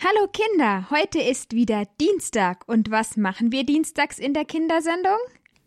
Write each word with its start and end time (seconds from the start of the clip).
Hallo 0.00 0.28
Kinder, 0.32 0.88
heute 0.90 1.18
ist 1.20 1.54
wieder 1.54 1.82
Dienstag 2.00 2.62
und 2.68 2.88
was 2.92 3.16
machen 3.16 3.50
wir 3.50 3.64
dienstags 3.64 4.20
in 4.20 4.32
der 4.32 4.44
Kindersendung? 4.44 5.18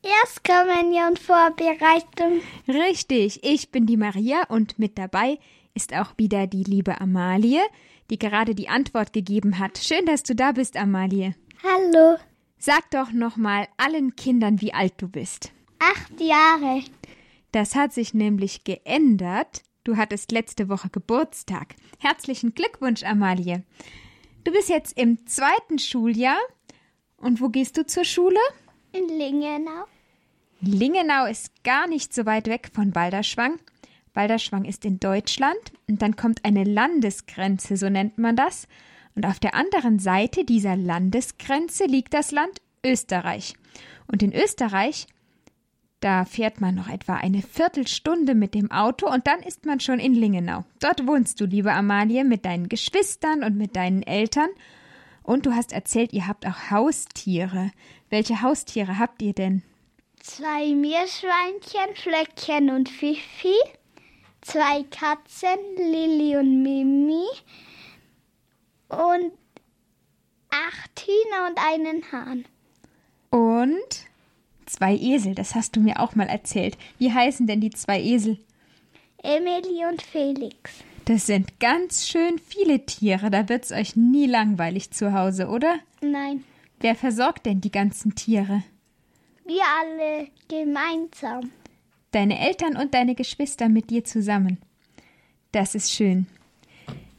Erstkommunion 0.02 1.18
Vorbereitung. 1.18 2.40
Richtig, 2.66 3.44
ich 3.44 3.72
bin 3.72 3.86
die 3.86 3.98
Maria 3.98 4.44
und 4.48 4.80
mit 4.80 4.98
dabei 4.98 5.38
ist 5.74 5.94
auch 5.94 6.14
wieder 6.16 6.48
die 6.48 6.64
liebe 6.64 7.02
Amalie, 7.02 7.60
die 8.10 8.18
gerade 8.18 8.56
die 8.56 8.70
Antwort 8.70 9.12
gegeben 9.12 9.60
hat. 9.60 9.78
Schön, 9.80 10.06
dass 10.06 10.24
du 10.24 10.34
da 10.34 10.54
bist, 10.54 10.78
Amalie. 10.78 11.36
Hallo. 11.62 12.18
Sag 12.58 12.90
doch 12.92 13.12
noch 13.12 13.36
mal 13.36 13.68
allen 13.76 14.16
Kindern, 14.16 14.62
wie 14.62 14.74
alt 14.74 14.94
du 15.00 15.10
bist. 15.10 15.52
Acht 15.80 16.22
Jahre. 16.22 16.84
Das 17.52 17.76
hat 17.76 17.92
sich 17.92 18.14
nämlich 18.14 18.64
geändert. 18.64 19.64
Du 19.84 19.98
hattest 19.98 20.32
letzte 20.32 20.70
Woche 20.70 20.88
Geburtstag. 20.90 21.76
Herzlichen 22.00 22.54
Glückwunsch, 22.54 23.04
Amalie. 23.04 23.66
Du 24.44 24.52
bist 24.52 24.70
jetzt 24.70 24.98
im 24.98 25.28
zweiten 25.28 25.78
Schuljahr. 25.78 26.40
Und 27.18 27.42
wo 27.42 27.50
gehst 27.50 27.78
du 27.78 27.86
zur 27.86 28.04
Schule? 28.04 28.40
In 28.92 29.08
Lingenau. 29.08 29.86
Lingenau 30.62 31.26
ist 31.26 31.64
gar 31.64 31.88
nicht 31.88 32.14
so 32.14 32.26
weit 32.26 32.48
weg 32.48 32.72
von 32.74 32.92
Balderschwang. 32.92 33.60
Balderschwang 34.14 34.66
ist 34.66 34.84
in 34.84 35.00
Deutschland 35.00 35.60
und 35.88 36.02
dann 36.02 36.16
kommt 36.16 36.44
eine 36.44 36.64
Landesgrenze, 36.64 37.78
so 37.78 37.90
nennt 37.90 38.18
man 38.18 38.36
das. 38.36 38.68
Und 39.16 39.26
auf 39.26 39.40
der 39.40 39.56
anderen 39.56 40.00
Seite 40.00 40.44
dieser 40.44 40.76
Landesgrenze 40.76 41.86
liegt 41.86 42.14
das 42.14 42.32
Land 42.32 42.62
Österreich. 42.86 43.54
Und 44.08 44.24
in 44.24 44.34
Österreich 44.34 45.08
da 46.02 46.26
fährt 46.26 46.60
man 46.60 46.76
noch 46.76 46.90
etwa 46.90 47.16
eine 47.16 47.42
Viertelstunde 47.42 48.36
mit 48.36 48.56
dem 48.56 48.72
Auto 48.72 49.08
und 49.08 49.28
dann 49.28 49.40
ist 49.42 49.66
man 49.66 49.80
schon 49.80 50.00
in 50.00 50.14
Lingenau. 50.16 50.66
Dort 50.80 51.06
wohnst 51.08 51.40
du, 51.40 51.46
liebe 51.46 51.72
Amalie, 51.72 52.26
mit 52.26 52.44
deinen 52.44 52.70
Geschwistern 52.70 53.44
und 53.44 53.56
mit 53.56 53.76
deinen 53.76 54.02
Eltern. 54.02 54.50
Und 55.24 55.46
du 55.46 55.54
hast 55.54 55.72
erzählt, 55.72 56.12
ihr 56.12 56.28
habt 56.28 56.46
auch 56.48 56.72
Haustiere. 56.72 57.72
Welche 58.10 58.42
Haustiere 58.42 58.98
habt 58.98 59.22
ihr 59.22 59.34
denn? 59.34 59.62
Zwei 60.20 60.74
Meerschweinchen, 60.74 61.96
Flöckchen 61.96 62.72
und 62.72 62.90
Fifi. 62.90 63.56
Zwei 64.42 64.84
Katzen, 64.84 65.60
Lilli 65.78 66.36
und 66.36 66.64
Mimi. 66.64 67.26
Und 68.90 69.32
acht 70.50 71.06
Hühner 71.06 71.48
und 71.48 71.60
einen 71.60 72.12
Hahn. 72.12 72.46
Und 73.30 74.11
Zwei 74.72 74.96
Esel, 74.96 75.36
das 75.36 75.54
hast 75.54 75.76
du 75.76 75.82
mir 75.82 76.00
auch 76.00 76.16
mal 76.16 76.30
erzählt. 76.30 76.78
Wie 76.98 77.12
heißen 77.12 77.46
denn 77.46 77.60
die 77.60 77.72
zwei 77.72 78.02
Esel? 78.02 78.38
Emily 79.22 79.86
und 79.92 80.02
Felix. 80.02 80.72
Das 81.04 81.26
sind 81.26 81.60
ganz 81.60 82.08
schön 82.08 82.40
viele 82.40 82.86
Tiere. 82.86 83.30
Da 83.30 83.50
wird's 83.50 83.74
euch 83.74 83.98
nie 83.98 84.28
langweilig 84.28 84.92
zu 84.92 85.12
Hause, 85.12 85.50
oder? 85.50 85.76
Nein. 86.02 86.46
Wer 86.80 86.96
versorgt 86.96 87.48
denn 87.48 87.60
die 87.60 87.70
ganzen 87.70 88.16
Tiere? 88.16 88.64
Wir 89.46 89.62
alle 89.82 90.30
gemeinsam. 90.48 91.52
Deine 92.12 92.40
Eltern 92.40 92.78
und 92.78 92.94
deine 92.94 93.14
Geschwister 93.14 93.68
mit 93.68 93.90
dir 93.90 94.06
zusammen. 94.06 94.58
Das 95.52 95.76
ist 95.76 95.92
schön. 95.92 96.28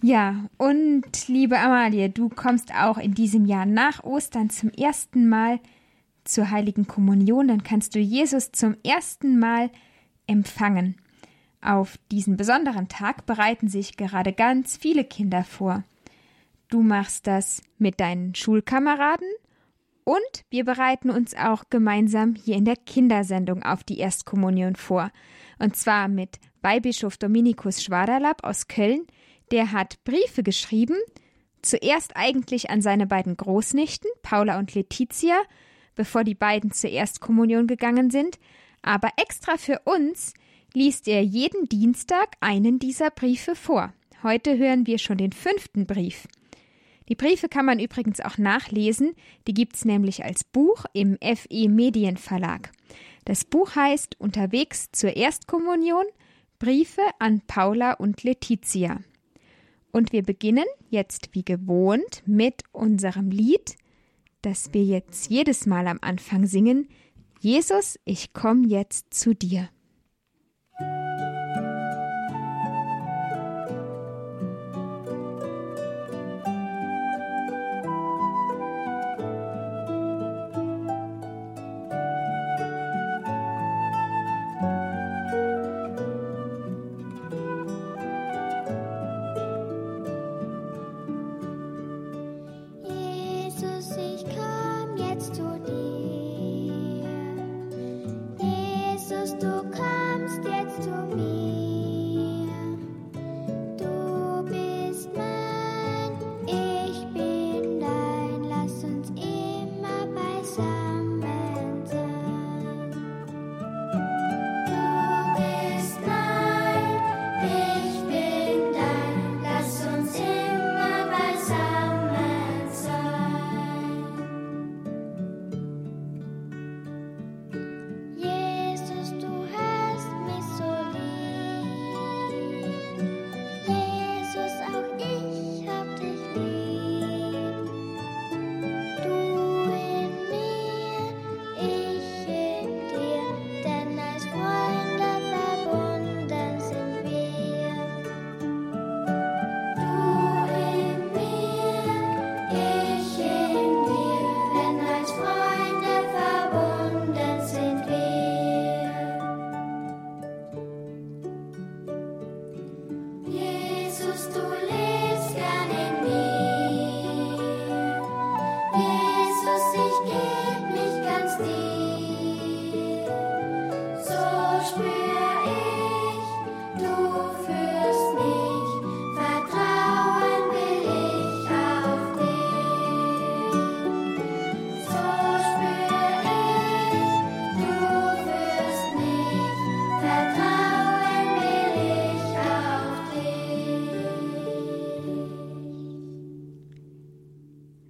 Ja, 0.00 0.46
und 0.56 1.28
liebe 1.28 1.58
Amalie, 1.58 2.08
du 2.08 2.30
kommst 2.30 2.74
auch 2.74 2.96
in 2.96 3.12
diesem 3.12 3.44
Jahr 3.44 3.66
nach 3.66 4.04
Ostern 4.04 4.48
zum 4.48 4.70
ersten 4.70 5.28
Mal 5.28 5.60
zur 6.24 6.50
heiligen 6.50 6.86
Kommunion, 6.86 7.48
dann 7.48 7.62
kannst 7.62 7.94
du 7.94 7.98
Jesus 7.98 8.52
zum 8.52 8.76
ersten 8.84 9.38
Mal 9.38 9.70
empfangen. 10.26 10.96
Auf 11.60 11.98
diesen 12.10 12.36
besonderen 12.36 12.88
Tag 12.88 13.26
bereiten 13.26 13.68
sich 13.68 13.96
gerade 13.96 14.32
ganz 14.32 14.76
viele 14.76 15.04
Kinder 15.04 15.44
vor. 15.44 15.84
Du 16.68 16.82
machst 16.82 17.26
das 17.26 17.62
mit 17.78 18.00
deinen 18.00 18.34
Schulkameraden 18.34 19.28
und 20.04 20.44
wir 20.50 20.64
bereiten 20.64 21.10
uns 21.10 21.34
auch 21.36 21.64
gemeinsam 21.70 22.34
hier 22.34 22.56
in 22.56 22.64
der 22.64 22.76
Kindersendung 22.76 23.62
auf 23.62 23.84
die 23.84 23.98
Erstkommunion 23.98 24.74
vor. 24.74 25.10
Und 25.58 25.76
zwar 25.76 26.08
mit 26.08 26.40
Weihbischof 26.62 27.16
Dominikus 27.16 27.82
Schwaderlapp 27.82 28.42
aus 28.44 28.66
Köln. 28.66 29.06
Der 29.52 29.72
hat 29.72 30.02
Briefe 30.04 30.42
geschrieben, 30.42 30.96
zuerst 31.60 32.16
eigentlich 32.16 32.70
an 32.70 32.82
seine 32.82 33.06
beiden 33.06 33.36
Großnichten, 33.36 34.10
Paula 34.22 34.58
und 34.58 34.74
Letizia, 34.74 35.36
bevor 35.94 36.24
die 36.24 36.34
beiden 36.34 36.72
zur 36.72 36.90
Erstkommunion 36.90 37.66
gegangen 37.66 38.10
sind, 38.10 38.38
aber 38.82 39.10
extra 39.16 39.56
für 39.56 39.80
uns 39.84 40.34
liest 40.74 41.08
er 41.08 41.22
jeden 41.22 41.68
Dienstag 41.68 42.36
einen 42.40 42.78
dieser 42.78 43.10
Briefe 43.10 43.54
vor. 43.54 43.92
Heute 44.22 44.56
hören 44.56 44.86
wir 44.86 44.98
schon 44.98 45.18
den 45.18 45.32
fünften 45.32 45.86
Brief. 45.86 46.26
Die 47.08 47.14
Briefe 47.14 47.48
kann 47.48 47.66
man 47.66 47.78
übrigens 47.78 48.20
auch 48.20 48.38
nachlesen, 48.38 49.14
die 49.46 49.54
gibt's 49.54 49.84
nämlich 49.84 50.24
als 50.24 50.44
Buch 50.44 50.84
im 50.92 51.18
FE 51.20 51.68
Medienverlag. 51.68 52.70
Das 53.24 53.44
Buch 53.44 53.74
heißt 53.74 54.20
Unterwegs 54.20 54.90
zur 54.92 55.16
Erstkommunion 55.16 56.04
Briefe 56.58 57.02
an 57.18 57.42
Paula 57.46 57.94
und 57.94 58.22
Letizia. 58.22 59.00
Und 59.90 60.12
wir 60.12 60.22
beginnen 60.22 60.64
jetzt 60.90 61.30
wie 61.32 61.44
gewohnt 61.44 62.22
mit 62.24 62.62
unserem 62.72 63.30
Lied 63.30 63.76
dass 64.42 64.74
wir 64.74 64.84
jetzt 64.84 65.30
jedes 65.30 65.66
Mal 65.66 65.86
am 65.86 65.98
Anfang 66.00 66.46
singen, 66.46 66.88
Jesus, 67.40 67.98
ich 68.04 68.32
komme 68.32 68.66
jetzt 68.68 69.14
zu 69.14 69.34
dir. 69.34 69.68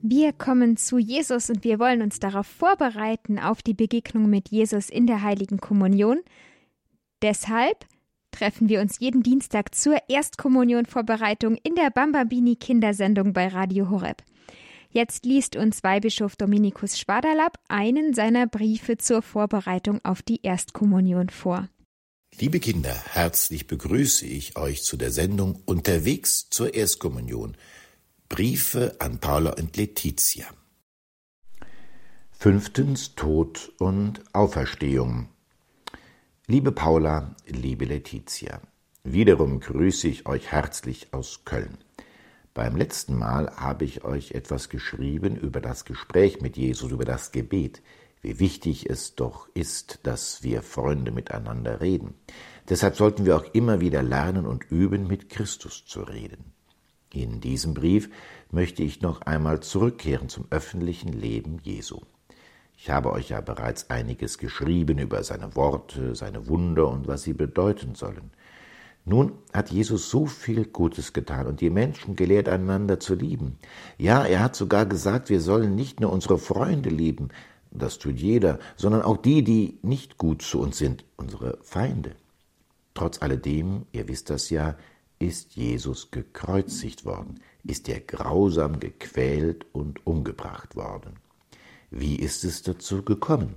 Wir 0.04 0.32
kommen 0.32 0.76
zu 0.76 0.98
Jesus 0.98 1.48
und 1.48 1.62
wir 1.62 1.78
wollen 1.78 2.02
uns 2.02 2.18
darauf 2.18 2.48
vorbereiten, 2.48 3.38
auf 3.38 3.62
die 3.62 3.72
Begegnung 3.72 4.28
mit 4.28 4.48
Jesus 4.48 4.90
in 4.90 5.06
der 5.06 5.22
heiligen 5.22 5.58
Kommunion. 5.58 6.18
Deshalb 7.22 7.86
treffen 8.32 8.68
wir 8.68 8.80
uns 8.80 8.98
jeden 8.98 9.22
Dienstag 9.22 9.76
zur 9.76 9.96
Erstkommunion-Vorbereitung 10.08 11.56
in 11.62 11.76
der 11.76 11.90
Bambabini 11.90 12.56
Kindersendung 12.56 13.32
bei 13.32 13.46
Radio 13.46 13.90
Horeb. 13.90 14.24
Jetzt 14.90 15.24
liest 15.24 15.54
uns 15.54 15.84
Weihbischof 15.84 16.34
Dominikus 16.34 16.98
Schwaderlapp 16.98 17.60
einen 17.68 18.12
seiner 18.12 18.48
Briefe 18.48 18.98
zur 18.98 19.22
Vorbereitung 19.22 20.00
auf 20.04 20.20
die 20.22 20.40
Erstkommunion 20.42 21.28
vor. 21.28 21.68
Liebe 22.40 22.58
Kinder, 22.58 23.00
herzlich 23.12 23.68
begrüße 23.68 24.26
ich 24.26 24.56
euch 24.56 24.82
zu 24.82 24.96
der 24.96 25.12
Sendung 25.12 25.62
Unterwegs 25.64 26.48
zur 26.50 26.74
Erstkommunion. 26.74 27.56
Briefe 28.32 28.96
an 28.98 29.18
Paula 29.18 29.50
und 29.58 29.76
Letizia. 29.76 30.46
Fünftens 32.30 33.14
Tod 33.14 33.74
und 33.78 34.22
Auferstehung. 34.32 35.28
Liebe 36.46 36.72
Paula, 36.72 37.36
liebe 37.46 37.84
Letizia, 37.84 38.62
wiederum 39.04 39.60
grüße 39.60 40.08
ich 40.08 40.24
euch 40.24 40.50
herzlich 40.50 41.12
aus 41.12 41.44
Köln. 41.44 41.76
Beim 42.54 42.74
letzten 42.74 43.18
Mal 43.18 43.54
habe 43.54 43.84
ich 43.84 44.02
euch 44.02 44.30
etwas 44.30 44.70
geschrieben 44.70 45.36
über 45.36 45.60
das 45.60 45.84
Gespräch 45.84 46.40
mit 46.40 46.56
Jesus, 46.56 46.90
über 46.90 47.04
das 47.04 47.32
Gebet, 47.32 47.82
wie 48.22 48.38
wichtig 48.38 48.88
es 48.88 49.14
doch 49.14 49.46
ist, 49.52 50.00
dass 50.04 50.42
wir 50.42 50.62
Freunde 50.62 51.10
miteinander 51.10 51.82
reden. 51.82 52.14
Deshalb 52.66 52.96
sollten 52.96 53.26
wir 53.26 53.36
auch 53.36 53.52
immer 53.52 53.80
wieder 53.80 54.02
lernen 54.02 54.46
und 54.46 54.70
üben, 54.70 55.06
mit 55.06 55.28
Christus 55.28 55.84
zu 55.84 56.00
reden. 56.00 56.54
In 57.12 57.40
diesem 57.40 57.74
Brief 57.74 58.08
möchte 58.50 58.82
ich 58.82 59.02
noch 59.02 59.20
einmal 59.22 59.60
zurückkehren 59.60 60.30
zum 60.30 60.46
öffentlichen 60.50 61.12
Leben 61.12 61.58
Jesu. 61.62 62.00
Ich 62.76 62.88
habe 62.88 63.12
euch 63.12 63.28
ja 63.28 63.40
bereits 63.42 63.90
einiges 63.90 64.38
geschrieben 64.38 64.98
über 64.98 65.22
seine 65.22 65.54
Worte, 65.54 66.14
seine 66.14 66.48
Wunder 66.48 66.88
und 66.88 67.06
was 67.06 67.22
sie 67.22 67.34
bedeuten 67.34 67.94
sollen. 67.94 68.30
Nun 69.04 69.32
hat 69.52 69.70
Jesus 69.70 70.08
so 70.10 70.26
viel 70.26 70.64
Gutes 70.64 71.12
getan 71.12 71.46
und 71.46 71.60
die 71.60 71.70
Menschen 71.70 72.16
gelehrt, 72.16 72.48
einander 72.48 72.98
zu 72.98 73.14
lieben. 73.14 73.58
Ja, 73.98 74.24
er 74.24 74.40
hat 74.40 74.56
sogar 74.56 74.86
gesagt, 74.86 75.28
wir 75.28 75.40
sollen 75.40 75.74
nicht 75.74 76.00
nur 76.00 76.12
unsere 76.12 76.38
Freunde 76.38 76.88
lieben, 76.88 77.28
das 77.70 77.98
tut 77.98 78.18
jeder, 78.18 78.58
sondern 78.76 79.02
auch 79.02 79.16
die, 79.16 79.42
die 79.42 79.78
nicht 79.82 80.18
gut 80.18 80.42
zu 80.42 80.60
uns 80.60 80.78
sind, 80.78 81.04
unsere 81.16 81.58
Feinde. 81.62 82.14
Trotz 82.94 83.22
alledem, 83.22 83.86
ihr 83.92 84.08
wisst 84.08 84.30
das 84.30 84.50
ja, 84.50 84.76
ist 85.22 85.54
Jesus 85.54 86.10
gekreuzigt 86.10 87.04
worden, 87.04 87.40
ist 87.64 87.88
er 87.88 88.00
grausam 88.00 88.80
gequält 88.80 89.66
und 89.72 90.06
umgebracht 90.06 90.74
worden. 90.74 91.16
Wie 91.90 92.16
ist 92.16 92.44
es 92.44 92.62
dazu 92.62 93.02
gekommen? 93.02 93.54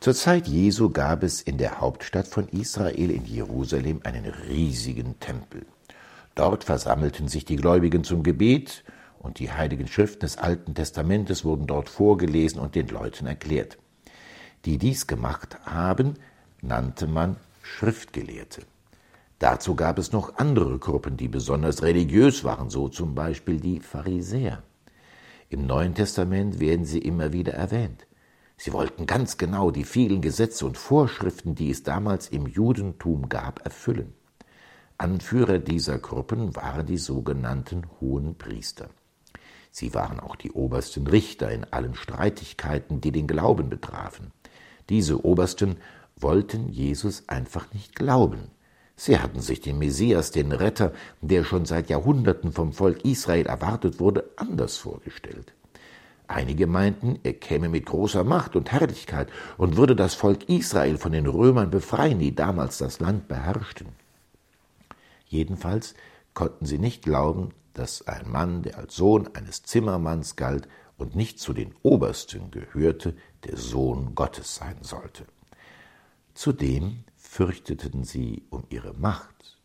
Zur 0.00 0.14
Zeit 0.14 0.46
Jesu 0.48 0.90
gab 0.90 1.22
es 1.22 1.42
in 1.42 1.58
der 1.58 1.80
Hauptstadt 1.80 2.26
von 2.26 2.48
Israel 2.48 3.10
in 3.10 3.24
Jerusalem 3.24 4.00
einen 4.04 4.24
riesigen 4.24 5.18
Tempel. 5.20 5.66
Dort 6.34 6.64
versammelten 6.64 7.28
sich 7.28 7.44
die 7.44 7.56
Gläubigen 7.56 8.04
zum 8.04 8.22
Gebet 8.22 8.84
und 9.18 9.38
die 9.38 9.52
heiligen 9.52 9.88
Schriften 9.88 10.20
des 10.20 10.38
Alten 10.38 10.74
Testamentes 10.74 11.44
wurden 11.44 11.66
dort 11.66 11.88
vorgelesen 11.88 12.60
und 12.60 12.74
den 12.74 12.88
Leuten 12.88 13.26
erklärt. 13.26 13.78
Die 14.64 14.78
dies 14.78 15.06
gemacht 15.06 15.58
haben, 15.64 16.14
nannte 16.60 17.06
man 17.06 17.36
Schriftgelehrte. 17.62 18.62
Dazu 19.42 19.74
gab 19.74 19.98
es 19.98 20.12
noch 20.12 20.36
andere 20.36 20.78
Gruppen, 20.78 21.16
die 21.16 21.26
besonders 21.26 21.82
religiös 21.82 22.44
waren, 22.44 22.70
so 22.70 22.88
zum 22.88 23.16
Beispiel 23.16 23.58
die 23.58 23.80
Pharisäer. 23.80 24.62
Im 25.48 25.66
Neuen 25.66 25.96
Testament 25.96 26.60
werden 26.60 26.84
sie 26.84 27.00
immer 27.00 27.32
wieder 27.32 27.52
erwähnt. 27.52 28.06
Sie 28.56 28.72
wollten 28.72 29.04
ganz 29.04 29.38
genau 29.38 29.72
die 29.72 29.82
vielen 29.82 30.20
Gesetze 30.20 30.64
und 30.64 30.78
Vorschriften, 30.78 31.56
die 31.56 31.70
es 31.70 31.82
damals 31.82 32.28
im 32.28 32.46
Judentum 32.46 33.28
gab, 33.28 33.64
erfüllen. 33.64 34.14
Anführer 34.96 35.58
dieser 35.58 35.98
Gruppen 35.98 36.54
waren 36.54 36.86
die 36.86 36.98
sogenannten 36.98 37.82
hohen 38.00 38.38
Priester. 38.38 38.90
Sie 39.72 39.92
waren 39.92 40.20
auch 40.20 40.36
die 40.36 40.52
obersten 40.52 41.08
Richter 41.08 41.50
in 41.50 41.64
allen 41.64 41.96
Streitigkeiten, 41.96 43.00
die 43.00 43.10
den 43.10 43.26
Glauben 43.26 43.70
betrafen. 43.70 44.30
Diese 44.88 45.24
Obersten 45.24 45.78
wollten 46.14 46.68
Jesus 46.68 47.28
einfach 47.28 47.74
nicht 47.74 47.96
glauben. 47.96 48.52
Sie 48.96 49.18
hatten 49.18 49.40
sich 49.40 49.60
den 49.60 49.78
Messias, 49.78 50.30
den 50.30 50.52
Retter, 50.52 50.92
der 51.20 51.44
schon 51.44 51.64
seit 51.64 51.88
Jahrhunderten 51.88 52.52
vom 52.52 52.72
Volk 52.72 53.04
Israel 53.04 53.46
erwartet 53.46 54.00
wurde, 54.00 54.30
anders 54.36 54.76
vorgestellt. 54.76 55.54
Einige 56.28 56.66
meinten, 56.66 57.18
er 57.24 57.34
käme 57.34 57.68
mit 57.68 57.86
großer 57.86 58.24
Macht 58.24 58.56
und 58.56 58.72
Herrlichkeit 58.72 59.28
und 59.58 59.76
würde 59.76 59.96
das 59.96 60.14
Volk 60.14 60.48
Israel 60.48 60.96
von 60.96 61.12
den 61.12 61.26
Römern 61.26 61.70
befreien, 61.70 62.18
die 62.18 62.34
damals 62.34 62.78
das 62.78 63.00
Land 63.00 63.28
beherrschten. 63.28 63.88
Jedenfalls 65.26 65.94
konnten 66.34 66.64
sie 66.66 66.78
nicht 66.78 67.02
glauben, 67.02 67.50
dass 67.74 68.06
ein 68.06 68.30
Mann, 68.30 68.62
der 68.62 68.78
als 68.78 68.96
Sohn 68.96 69.28
eines 69.34 69.62
Zimmermanns 69.62 70.36
galt 70.36 70.68
und 70.96 71.16
nicht 71.16 71.40
zu 71.40 71.52
den 71.52 71.74
Obersten 71.82 72.50
gehörte, 72.50 73.16
der 73.44 73.56
Sohn 73.56 74.14
Gottes 74.14 74.54
sein 74.56 74.76
sollte. 74.82 75.24
Zudem 76.34 77.04
fürchteten 77.32 78.04
sie 78.04 78.42
um 78.50 78.64
ihre 78.68 78.92
Macht. 78.92 79.58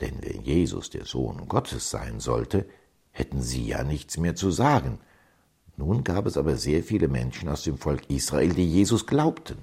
Denn 0.00 0.20
wenn 0.20 0.42
Jesus 0.42 0.90
der 0.90 1.04
Sohn 1.04 1.46
Gottes 1.46 1.90
sein 1.90 2.18
sollte, 2.18 2.66
hätten 3.12 3.40
sie 3.40 3.64
ja 3.64 3.84
nichts 3.84 4.18
mehr 4.18 4.34
zu 4.34 4.50
sagen. 4.50 4.98
Nun 5.76 6.02
gab 6.02 6.26
es 6.26 6.36
aber 6.36 6.56
sehr 6.56 6.82
viele 6.82 7.06
Menschen 7.06 7.48
aus 7.48 7.62
dem 7.62 7.78
Volk 7.78 8.10
Israel, 8.10 8.52
die 8.52 8.68
Jesus 8.68 9.06
glaubten. 9.06 9.58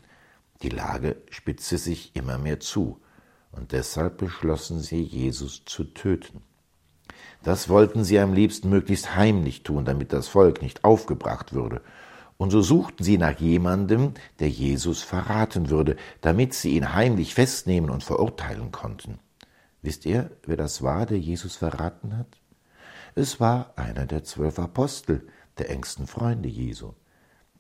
Die 0.61 0.69
Lage 0.69 1.17
spitzte 1.29 1.77
sich 1.77 2.15
immer 2.15 2.37
mehr 2.37 2.61
zu, 2.61 3.01
und 3.51 3.73
deshalb 3.73 4.17
beschlossen 4.17 4.79
sie, 4.79 5.01
Jesus 5.01 5.65
zu 5.65 5.83
töten. 5.83 6.41
Das 7.43 7.67
wollten 7.67 8.05
sie 8.05 8.17
am 8.19 8.31
liebsten 8.31 8.69
möglichst 8.69 9.17
heimlich 9.17 9.63
tun, 9.63 9.83
damit 9.83 10.13
das 10.13 10.29
Volk 10.29 10.61
nicht 10.61 10.85
aufgebracht 10.85 11.51
würde, 11.51 11.81
und 12.39 12.51
so 12.51 12.61
suchten 12.61 13.03
sie 13.03 13.17
nach 13.17 13.37
jemandem, 13.37 14.13
der 14.39 14.49
Jesus 14.49 15.03
verraten 15.03 15.69
würde, 15.69 15.97
damit 16.21 16.53
sie 16.53 16.77
ihn 16.77 16.93
heimlich 16.93 17.35
festnehmen 17.35 17.89
und 17.89 18.01
verurteilen 18.01 18.71
konnten. 18.71 19.19
Wisst 19.81 20.05
ihr, 20.05 20.31
wer 20.43 20.55
das 20.55 20.81
war, 20.81 21.05
der 21.05 21.19
Jesus 21.19 21.57
verraten 21.57 22.17
hat? 22.17 22.39
Es 23.13 23.41
war 23.41 23.73
einer 23.75 24.05
der 24.05 24.23
zwölf 24.23 24.57
Apostel, 24.57 25.27
der 25.57 25.69
engsten 25.69 26.07
Freunde 26.07 26.47
Jesu. 26.47 26.93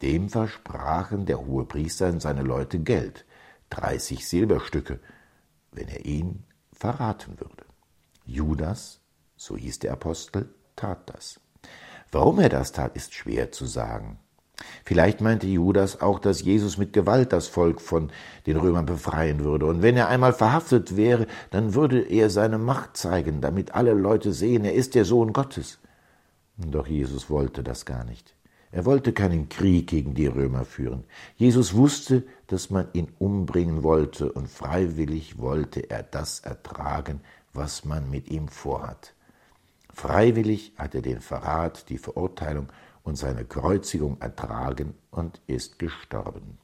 Dem 0.01 0.29
versprachen 0.29 1.25
der 1.25 1.45
hohe 1.45 1.65
Priester 1.65 2.07
und 2.07 2.21
seine 2.21 2.43
Leute 2.43 2.79
Geld, 2.79 3.25
dreißig 3.69 4.29
Silberstücke, 4.29 5.01
wenn 5.73 5.89
er 5.89 6.05
ihn 6.05 6.45
verraten 6.71 7.37
würde. 7.37 7.65
Judas, 8.25 9.01
so 9.35 9.57
hieß 9.57 9.79
der 9.79 9.91
Apostel, 9.91 10.55
tat 10.77 11.09
das. 11.09 11.41
Warum 12.13 12.39
er 12.39 12.47
das 12.47 12.71
tat, 12.71 12.95
ist 12.95 13.13
schwer 13.13 13.51
zu 13.51 13.65
sagen. 13.65 14.19
Vielleicht 14.85 15.21
meinte 15.21 15.47
Judas 15.47 16.01
auch, 16.01 16.19
dass 16.19 16.41
Jesus 16.41 16.77
mit 16.77 16.93
Gewalt 16.93 17.31
das 17.33 17.47
Volk 17.47 17.81
von 17.81 18.11
den 18.45 18.57
Römern 18.57 18.85
befreien 18.85 19.43
würde. 19.43 19.65
Und 19.65 19.81
wenn 19.81 19.97
er 19.97 20.07
einmal 20.07 20.33
verhaftet 20.33 20.97
wäre, 20.97 21.27
dann 21.51 21.73
würde 21.73 22.01
er 22.01 22.29
seine 22.29 22.57
Macht 22.57 22.97
zeigen, 22.97 23.41
damit 23.41 23.75
alle 23.75 23.93
Leute 23.93 24.33
sehen, 24.33 24.65
er 24.65 24.73
ist 24.73 24.95
der 24.95 25.05
Sohn 25.05 25.33
Gottes. 25.33 25.79
Doch 26.57 26.87
Jesus 26.87 27.29
wollte 27.29 27.63
das 27.63 27.85
gar 27.85 28.03
nicht. 28.03 28.35
Er 28.71 28.85
wollte 28.85 29.13
keinen 29.13 29.49
Krieg 29.49 29.87
gegen 29.87 30.13
die 30.13 30.27
Römer 30.27 30.63
führen. 30.63 31.05
Jesus 31.37 31.73
wusste, 31.73 32.23
dass 32.47 32.69
man 32.69 32.87
ihn 32.93 33.07
umbringen 33.17 33.81
wollte, 33.81 34.31
und 34.31 34.47
freiwillig 34.47 35.39
wollte 35.39 35.89
er 35.89 36.03
das 36.03 36.41
ertragen, 36.41 37.21
was 37.53 37.83
man 37.85 38.11
mit 38.11 38.29
ihm 38.29 38.47
vorhat. 38.47 39.13
Freiwillig 39.91 40.73
hat 40.77 40.93
er 40.93 41.01
den 41.01 41.19
Verrat, 41.19 41.89
die 41.89 41.97
Verurteilung 41.97 42.67
und 43.09 43.17
seine 43.17 43.43
Kreuzigung 43.43 44.21
ertragen 44.21 44.93
und 45.11 45.41
ist 45.47 45.79
gestorben. 45.79 46.57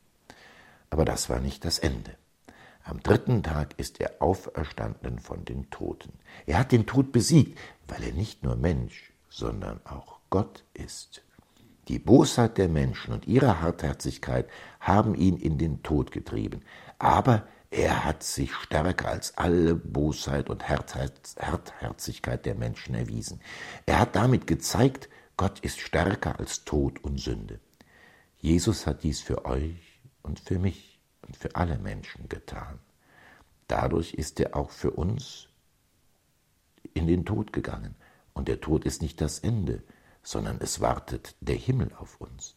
Aber 0.90 1.04
das 1.04 1.30
war 1.30 1.40
nicht 1.42 1.66
das 1.66 1.80
Ende. 1.80 2.12
Am 2.84 3.02
dritten 3.02 3.42
Tag 3.42 3.74
ist 3.78 4.00
er 4.00 4.22
auferstanden 4.22 5.20
von 5.20 5.44
den 5.44 5.70
Toten. 5.72 6.14
Er 6.46 6.60
hat 6.60 6.72
den 6.72 6.86
Tod 6.86 7.12
besiegt, 7.12 7.58
weil 7.88 8.04
er 8.04 8.14
nicht 8.14 8.44
nur 8.44 8.56
Mensch, 8.56 9.12
sondern 9.28 9.82
auch 9.86 10.20
Gott 10.30 10.64
ist. 10.76 11.24
Die 11.88 12.00
Bosheit 12.00 12.58
der 12.58 12.70
Menschen 12.70 13.14
und 13.14 13.28
ihre 13.28 13.62
Hartherzigkeit 13.62 14.48
haben 14.80 15.16
ihn 15.16 15.38
in 15.38 15.58
den 15.58 15.82
Tod 15.84 16.12
getrieben, 16.12 16.62
aber 17.00 17.48
er 17.72 18.06
hat 18.06 18.24
sich 18.24 18.54
stärker 18.54 19.10
als 19.10 19.38
alle 19.38 19.76
Bosheit 19.76 20.50
und 20.50 20.70
Hartherzigkeit 20.70 22.46
der 22.46 22.56
Menschen 22.56 22.96
erwiesen. 22.96 23.42
Er 23.86 24.00
hat 24.00 24.16
damit 24.16 24.48
gezeigt, 24.48 25.10
Gott 25.38 25.60
ist 25.60 25.80
stärker 25.80 26.40
als 26.40 26.64
Tod 26.64 27.04
und 27.04 27.20
Sünde. 27.20 27.60
Jesus 28.38 28.88
hat 28.88 29.04
dies 29.04 29.22
für 29.22 29.46
euch 29.46 30.02
und 30.22 30.40
für 30.40 30.60
mich 30.60 31.00
und 31.28 31.36
für 31.36 31.56
alle 31.56 31.78
Menschen 31.78 32.30
getan. 32.30 32.80
Dadurch 33.68 34.14
ist 34.14 34.40
er 34.40 34.56
auch 34.56 34.70
für 34.70 34.92
uns 34.92 35.50
in 36.94 37.08
den 37.08 37.26
Tod 37.26 37.52
gegangen. 37.52 37.96
Und 38.34 38.48
der 38.48 38.62
Tod 38.62 38.86
ist 38.86 39.02
nicht 39.02 39.22
das 39.22 39.40
Ende, 39.40 39.82
sondern 40.24 40.60
es 40.60 40.82
wartet 40.82 41.36
der 41.42 41.56
Himmel 41.56 41.92
auf 41.98 42.20
uns. 42.22 42.56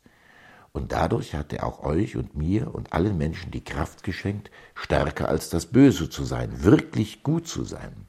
Und 0.73 0.93
dadurch 0.93 1.35
hat 1.35 1.53
er 1.53 1.65
auch 1.65 1.83
euch 1.83 2.17
und 2.17 2.37
mir 2.37 2.75
und 2.75 2.93
allen 2.93 3.17
Menschen 3.17 3.51
die 3.51 3.65
Kraft 3.65 4.03
geschenkt, 4.03 4.51
stärker 4.75 5.29
als 5.29 5.51
das 5.51 5.67
Böse 5.67 6.11
zu 6.11 6.25
sein, 6.25 6.63
wirklich 6.63 7.23
gut 7.23 7.49
zu 7.49 7.65
sein. 7.65 8.07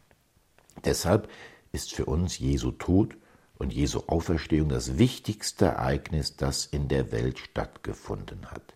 Deshalb 0.84 1.30
ist 1.72 1.94
für 1.94 2.06
uns 2.06 2.38
Jesu 2.38 2.72
Tod 2.72 3.16
und 3.60 3.74
Jesu 3.74 4.04
Auferstehung 4.08 4.70
das 4.70 4.98
wichtigste 4.98 5.66
Ereignis, 5.66 6.38
das 6.38 6.66
in 6.66 6.88
der 6.88 7.12
Welt 7.12 7.40
stattgefunden 7.40 8.50
hat. 8.50 8.74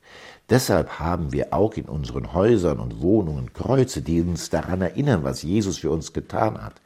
Deshalb 0.49 0.99
haben 0.99 1.31
wir 1.31 1.53
auch 1.53 1.73
in 1.75 1.85
unseren 1.85 2.33
Häusern 2.33 2.79
und 2.79 3.01
Wohnungen 3.01 3.53
Kreuze, 3.53 4.01
die 4.01 4.21
uns 4.21 4.49
daran 4.49 4.81
erinnern, 4.81 5.23
was 5.23 5.41
Jesus 5.41 5.77
für 5.79 5.89
uns 5.89 6.11
getan 6.11 6.61
hat. 6.61 6.81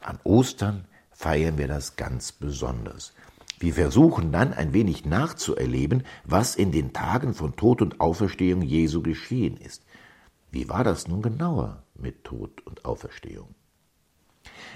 An 0.00 0.18
Ostern 0.24 0.84
feiern 1.12 1.58
wir 1.58 1.68
das 1.68 1.94
ganz 1.94 2.32
besonders. 2.32 3.12
Wir 3.60 3.72
versuchen 3.72 4.32
dann 4.32 4.52
ein 4.52 4.72
wenig 4.72 5.04
nachzuerleben, 5.04 6.02
was 6.24 6.56
in 6.56 6.72
den 6.72 6.92
Tagen 6.92 7.34
von 7.34 7.54
Tod 7.54 7.82
und 7.82 8.00
Auferstehung 8.00 8.62
Jesu 8.62 9.00
geschehen 9.00 9.56
ist. 9.56 9.84
Wie 10.50 10.68
war 10.68 10.82
das 10.82 11.06
nun 11.06 11.22
genauer 11.22 11.84
mit 11.94 12.24
Tod 12.24 12.66
und 12.66 12.84
Auferstehung? 12.84 13.54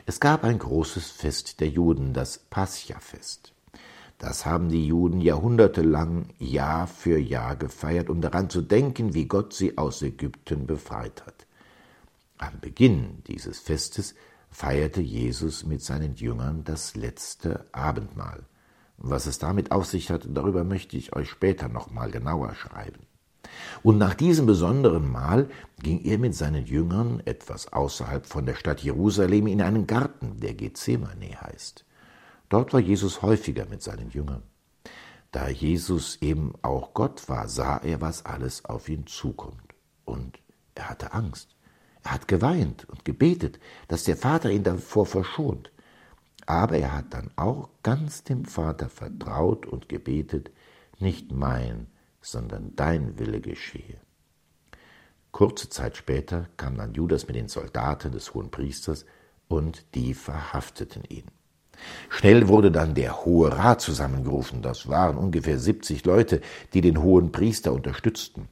Es 0.05 0.19
gab 0.19 0.43
ein 0.43 0.59
großes 0.59 1.11
Fest 1.11 1.61
der 1.61 1.69
Juden, 1.69 2.13
das 2.13 2.39
Pascha-Fest. 2.39 3.53
Das 4.19 4.47
haben 4.47 4.69
die 4.69 4.87
Juden 4.87 5.21
jahrhundertelang 5.21 6.29
Jahr 6.39 6.89
für 6.89 7.19
Jahr 7.19 7.55
gefeiert, 7.55 8.11
um 8.11 8.21
daran 8.21 8.51
zu 8.51 8.63
denken, 8.63 9.15
wie 9.15 9.27
Gott 9.27 9.53
sie 9.53 9.79
aus 9.79 10.03
Ägypten 10.03 10.67
befreit 10.67 11.25
hat. 11.25 11.47
Am 12.39 12.59
Beginn 12.61 13.23
dieses 13.29 13.61
Festes 13.61 14.15
feierte 14.51 15.01
Jesus 15.01 15.65
mit 15.65 15.83
seinen 15.83 16.17
Jüngern 16.17 16.65
das 16.65 16.97
letzte 16.97 17.67
Abendmahl. 17.73 18.45
Was 18.99 19.27
es 19.27 19.39
damit 19.39 19.71
auf 19.71 19.87
sich 19.87 20.11
hat, 20.11 20.27
darüber 20.29 20.65
möchte 20.65 20.97
ich 20.97 21.15
euch 21.15 21.31
später 21.31 21.69
noch 21.69 21.91
mal 21.91 22.11
genauer 22.11 22.55
schreiben. 22.55 23.07
Und 23.83 23.99
nach 23.99 24.15
diesem 24.15 24.47
besonderen 24.47 25.11
Mahl 25.11 25.49
ging 25.83 26.03
er 26.05 26.19
mit 26.19 26.35
seinen 26.35 26.67
Jüngern 26.67 27.21
etwas 27.25 27.73
außerhalb 27.73 28.27
von 28.27 28.47
der 28.47 28.55
Stadt 28.55 28.81
Jerusalem 28.81 29.47
in 29.47 29.63
einen 29.63 29.87
Garten, 29.87 30.39
der 30.41 30.55
Gethsemane 30.55 31.41
heißt. 31.41 31.85
Dort 32.49 32.73
war 32.73 32.81
Jesus 32.81 33.23
häufiger 33.23 33.67
mit 33.67 33.83
seinen 33.83 34.11
Jüngern. 34.11 34.43
Da 35.31 35.49
Jesus 35.49 36.21
eben 36.21 36.53
auch 36.61 36.93
Gott 36.93 37.29
war, 37.29 37.49
sah 37.49 37.79
er, 37.79 38.03
was 38.03 38.27
alles 38.27 38.67
auf 38.67 38.89
ihn 38.91 39.07
zukommt. 39.07 39.75
Und 40.05 40.39
er 40.75 40.91
hatte 40.91 41.15
Angst. 41.15 41.57
Er 42.05 42.13
hat 42.13 42.29
geweint 42.29 42.87
und 42.89 43.05
gebetet, 43.05 43.59
dass 43.89 44.05
der 44.05 44.17
Vater 44.17 44.51
ihn 44.51 44.65
davor 44.65 45.07
verschont. 45.07 45.73
Aber 46.47 46.77
er 46.77 46.93
hat 46.95 47.15
dann 47.15 47.31
auch 47.37 47.71
ganz 47.83 48.25
dem 48.25 48.45
Vater 48.45 48.89
vertraut 48.89 49.65
und 49.65 49.89
gebetet, 49.89 50.51
nicht 50.99 51.33
mein, 51.33 51.87
sondern 52.23 52.75
dein 52.77 53.19
Wille 53.19 53.41
geschehe. 53.41 54.01
Kurze 55.33 55.69
Zeit 55.69 55.97
später 55.97 56.49
kam 56.57 56.77
dann 56.77 56.95
Judas 56.95 57.27
mit 57.27 57.37
den 57.37 57.49
Soldaten 57.49 58.13
des 58.13 58.35
hohen 58.35 58.51
Priesters 58.51 59.05
und 59.49 59.95
die 59.95 60.15
verhafteten 60.15 61.05
ihn. 61.09 61.25
Schnell 62.09 62.49
wurde 62.49 62.71
dann 62.71 62.95
der 62.95 63.25
Hohe 63.25 63.53
Rat 63.53 63.81
zusammengerufen. 63.81 64.63
Das 64.63 64.89
waren 64.89 65.17
ungefähr 65.17 65.59
70 65.59 66.05
Leute, 66.05 66.41
die 66.75 66.81
den 66.81 67.03
hohen 67.03 67.33
Priester 67.33 67.73
unterstützten. 67.73 68.49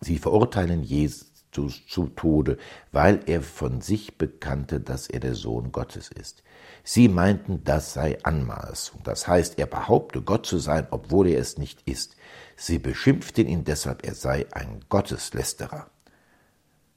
Sie 0.00 0.18
verurteilen 0.18 0.82
Jesus 0.82 1.31
zu 1.52 2.08
Tode, 2.08 2.58
weil 2.90 3.20
er 3.26 3.42
von 3.42 3.80
sich 3.80 4.18
bekannte, 4.18 4.80
dass 4.80 5.08
er 5.08 5.20
der 5.20 5.34
Sohn 5.34 5.70
Gottes 5.70 6.10
ist. 6.10 6.42
Sie 6.82 7.08
meinten, 7.08 7.62
das 7.64 7.92
sei 7.92 8.18
Anmaßung. 8.24 9.00
Das 9.04 9.28
heißt, 9.28 9.58
er 9.58 9.66
behaupte, 9.66 10.22
Gott 10.22 10.46
zu 10.46 10.58
sein, 10.58 10.86
obwohl 10.90 11.28
er 11.28 11.38
es 11.38 11.58
nicht 11.58 11.82
ist. 11.86 12.16
Sie 12.56 12.78
beschimpften 12.78 13.46
ihn 13.46 13.64
deshalb, 13.64 14.04
er 14.04 14.14
sei 14.14 14.46
ein 14.52 14.80
Gotteslästerer. 14.88 15.86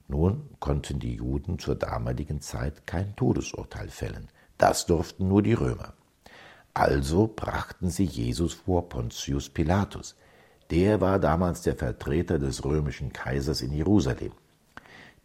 Nun 0.08 0.50
konnten 0.60 1.00
die 1.00 1.16
Juden 1.16 1.60
zur 1.60 1.76
damaligen 1.76 2.42
Zeit 2.42 2.86
kein 2.88 3.16
Todesurteil 3.16 3.90
fällen. 3.90 4.30
Das 4.58 4.86
durften 4.86 5.28
nur 5.28 5.42
die 5.42 5.54
Römer. 5.54 5.94
Also 6.74 7.28
brachten 7.28 7.90
sie 7.90 8.04
Jesus 8.04 8.54
vor 8.54 8.90
Pontius 8.90 9.50
Pilatus. 9.50 10.16
Der 10.72 11.00
war 11.00 11.20
damals 11.20 11.62
der 11.62 11.76
Vertreter 11.76 12.40
des 12.40 12.66
römischen 12.66 13.14
Kaisers 13.14 13.62
in 13.62 13.72
Jerusalem. 13.72 14.32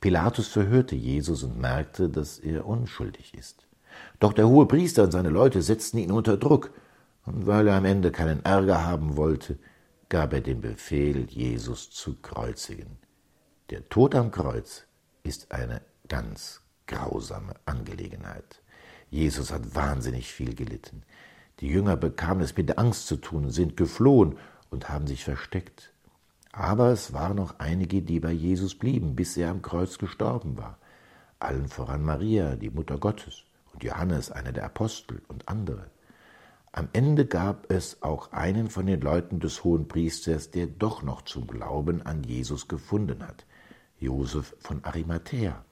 Pilatus 0.01 0.49
verhörte 0.49 0.97
Jesus 0.97 1.43
und 1.43 1.59
merkte, 1.59 2.09
dass 2.09 2.39
er 2.39 2.67
unschuldig 2.67 3.35
ist. 3.35 3.67
Doch 4.19 4.33
der 4.33 4.49
hohe 4.49 4.67
Priester 4.67 5.05
und 5.05 5.13
seine 5.13 5.29
Leute 5.29 5.63
setzten 5.63 5.99
ihn 5.99 6.13
unter 6.13 6.37
Druck, 6.37 6.73
und 7.27 7.47
weil 7.47 7.69
er 7.69 7.77
am 7.77 7.85
Ende 7.85 8.11
keinen 8.11 8.45
Ärger 8.45 8.85
haben 8.85 9.17
wollte, 9.17 9.59
gab 10.09 10.33
er 10.33 10.41
den 10.41 10.61
Befehl, 10.61 11.27
Jesus 11.29 11.91
zu 11.91 12.17
kreuzigen. 12.17 12.99
Der 13.69 13.89
Tod 13.89 14.15
am 14.15 14.31
Kreuz 14.31 14.85
ist 15.23 15.53
eine 15.53 15.83
ganz 16.09 16.63
grausame 16.87 17.55
Angelegenheit. 17.67 18.63
Jesus 19.11 19.53
hat 19.53 19.75
wahnsinnig 19.75 20.33
viel 20.33 20.55
gelitten. 20.55 21.03
Die 21.61 21.69
Jünger 21.69 21.97
bekamen 21.97 22.43
es 22.43 22.57
mit 22.57 22.79
Angst 22.79 23.07
zu 23.07 23.17
tun, 23.17 23.51
sind 23.51 23.77
geflohen 23.77 24.39
und 24.71 24.89
haben 24.89 25.07
sich 25.07 25.25
versteckt. 25.25 25.93
Aber 26.53 26.91
es 26.91 27.13
waren 27.13 27.37
noch 27.37 27.59
einige, 27.59 28.03
die 28.03 28.21
bei 28.21 28.33
Jesus 28.33 28.75
blieben, 28.75 29.15
bis 29.15 29.37
er 29.37 29.51
am 29.51 29.63
Kreuz 29.63 29.99
gestorben 29.99 30.57
war. 30.57 30.79
Allen 31.39 31.69
voran 31.69 32.03
Maria, 32.03 32.57
die 32.57 32.71
Mutter 32.71 32.99
Gottes, 32.99 33.45
und 33.73 33.85
Johannes, 33.85 34.31
einer 34.31 34.53
der 34.53 34.65
Apostel, 34.65 35.23
und 35.29 35.49
andere. 35.49 35.87
Am 36.73 36.89
Ende 36.93 37.27
gab 37.27 37.71
es 37.71 38.03
auch 38.03 38.33
einen 38.33 38.69
von 38.69 38.87
den 38.87 39.01
Leuten 39.01 39.41
des 39.41 39.65
hohen 39.65 39.89
Priesters, 39.89 40.51
der 40.51 40.67
doch 40.67 41.03
noch 41.03 41.23
zum 41.23 41.47
Glauben 41.47 42.03
an 42.03 42.23
Jesus 42.23 42.69
gefunden 42.69 43.27
hat, 43.27 43.45
Josef 43.99 44.55
von 44.61 44.85
Arimathäa. 44.85 45.65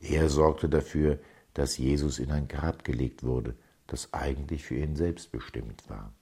Er 0.00 0.28
sorgte 0.28 0.68
dafür, 0.68 1.18
dass 1.54 1.78
Jesus 1.78 2.18
in 2.18 2.32
ein 2.32 2.48
Grab 2.48 2.84
gelegt 2.84 3.22
wurde, 3.22 3.54
das 3.86 4.12
eigentlich 4.12 4.64
für 4.64 4.76
ihn 4.76 4.96
selbst 4.96 5.30
bestimmt 5.30 5.88
war. 5.88 6.12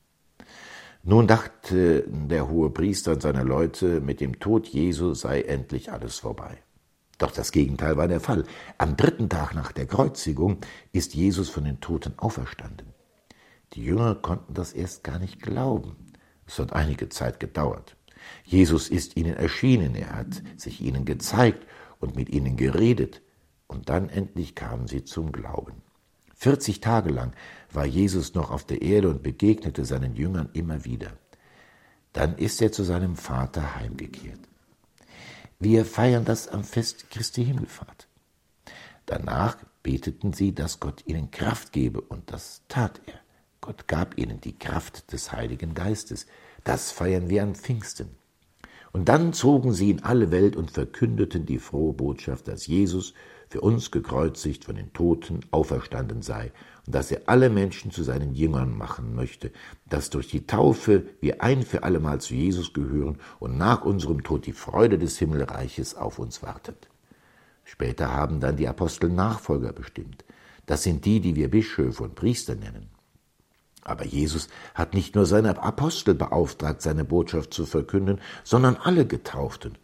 Nun 1.02 1.26
dachte 1.26 2.04
der 2.08 2.48
hohe 2.50 2.68
Priester 2.68 3.12
und 3.12 3.22
seine 3.22 3.42
Leute, 3.42 4.00
mit 4.02 4.20
dem 4.20 4.38
Tod 4.38 4.68
Jesu 4.68 5.14
sei 5.14 5.40
endlich 5.42 5.90
alles 5.90 6.18
vorbei. 6.18 6.58
Doch 7.16 7.30
das 7.30 7.52
Gegenteil 7.52 7.96
war 7.96 8.06
der 8.06 8.20
Fall. 8.20 8.44
Am 8.76 8.96
dritten 8.96 9.30
Tag 9.30 9.54
nach 9.54 9.72
der 9.72 9.86
Kreuzigung 9.86 10.58
ist 10.92 11.14
Jesus 11.14 11.48
von 11.48 11.64
den 11.64 11.80
Toten 11.80 12.18
auferstanden. 12.18 12.88
Die 13.72 13.84
Jünger 13.84 14.14
konnten 14.14 14.52
das 14.52 14.74
erst 14.74 15.02
gar 15.02 15.18
nicht 15.18 15.40
glauben. 15.40 15.96
Es 16.46 16.58
hat 16.58 16.74
einige 16.74 17.08
Zeit 17.08 17.40
gedauert. 17.40 17.96
Jesus 18.44 18.88
ist 18.88 19.16
ihnen 19.16 19.34
erschienen, 19.34 19.94
er 19.94 20.14
hat 20.16 20.42
sich 20.56 20.82
ihnen 20.82 21.06
gezeigt 21.06 21.66
und 21.98 22.14
mit 22.14 22.28
ihnen 22.28 22.56
geredet, 22.56 23.22
und 23.66 23.88
dann 23.88 24.08
endlich 24.08 24.54
kamen 24.54 24.86
sie 24.86 25.04
zum 25.04 25.32
Glauben. 25.32 25.82
40 26.40 26.80
Tage 26.80 27.10
lang 27.10 27.34
war 27.70 27.84
Jesus 27.84 28.32
noch 28.32 28.50
auf 28.50 28.64
der 28.64 28.80
Erde 28.80 29.10
und 29.10 29.22
begegnete 29.22 29.84
seinen 29.84 30.16
Jüngern 30.16 30.48
immer 30.54 30.86
wieder. 30.86 31.12
Dann 32.14 32.38
ist 32.38 32.62
er 32.62 32.72
zu 32.72 32.82
seinem 32.82 33.16
Vater 33.16 33.76
heimgekehrt. 33.76 34.40
Wir 35.58 35.84
feiern 35.84 36.24
das 36.24 36.48
am 36.48 36.64
Fest 36.64 37.10
Christi 37.10 37.44
Himmelfahrt. 37.44 38.08
Danach 39.04 39.58
beteten 39.82 40.32
sie, 40.32 40.54
dass 40.54 40.80
Gott 40.80 41.02
ihnen 41.06 41.30
Kraft 41.30 41.72
gebe, 41.72 42.00
und 42.00 42.32
das 42.32 42.62
tat 42.68 43.02
er. 43.04 43.20
Gott 43.60 43.86
gab 43.86 44.16
ihnen 44.16 44.40
die 44.40 44.58
Kraft 44.58 45.12
des 45.12 45.32
Heiligen 45.32 45.74
Geistes. 45.74 46.26
Das 46.64 46.90
feiern 46.90 47.28
wir 47.28 47.42
an 47.42 47.54
Pfingsten. 47.54 48.16
Und 48.92 49.10
dann 49.10 49.34
zogen 49.34 49.74
sie 49.74 49.90
in 49.90 50.04
alle 50.04 50.30
Welt 50.30 50.56
und 50.56 50.70
verkündeten 50.70 51.44
die 51.44 51.58
frohe 51.58 51.92
Botschaft, 51.92 52.48
dass 52.48 52.66
Jesus 52.66 53.12
für 53.50 53.60
uns 53.60 53.90
gekreuzigt 53.90 54.64
von 54.64 54.76
den 54.76 54.92
Toten 54.92 55.40
auferstanden 55.50 56.22
sei 56.22 56.52
und 56.86 56.94
dass 56.94 57.10
er 57.10 57.22
alle 57.26 57.50
Menschen 57.50 57.90
zu 57.90 58.04
seinen 58.04 58.32
Jüngern 58.32 58.78
machen 58.78 59.16
möchte, 59.16 59.50
dass 59.88 60.08
durch 60.08 60.28
die 60.28 60.46
Taufe 60.46 61.04
wir 61.20 61.42
ein 61.42 61.62
für 61.62 61.82
allemal 61.82 62.20
zu 62.20 62.34
Jesus 62.34 62.72
gehören 62.72 63.18
und 63.40 63.58
nach 63.58 63.84
unserem 63.84 64.22
Tod 64.22 64.46
die 64.46 64.52
Freude 64.52 64.98
des 64.98 65.18
Himmelreiches 65.18 65.96
auf 65.96 66.20
uns 66.20 66.44
wartet. 66.44 66.88
Später 67.64 68.14
haben 68.14 68.38
dann 68.38 68.56
die 68.56 68.68
Apostel 68.68 69.10
Nachfolger 69.10 69.72
bestimmt. 69.72 70.24
Das 70.66 70.84
sind 70.84 71.04
die, 71.04 71.20
die 71.20 71.34
wir 71.34 71.50
Bischöfe 71.50 72.04
und 72.04 72.14
Priester 72.14 72.54
nennen. 72.54 72.90
Aber 73.82 74.04
Jesus 74.04 74.48
hat 74.76 74.94
nicht 74.94 75.16
nur 75.16 75.26
seine 75.26 75.60
Apostel 75.60 76.14
beauftragt, 76.14 76.82
seine 76.82 77.04
Botschaft 77.04 77.52
zu 77.52 77.66
verkünden, 77.66 78.20
sondern 78.44 78.76
alle 78.76 79.06
Getauften. 79.06 79.76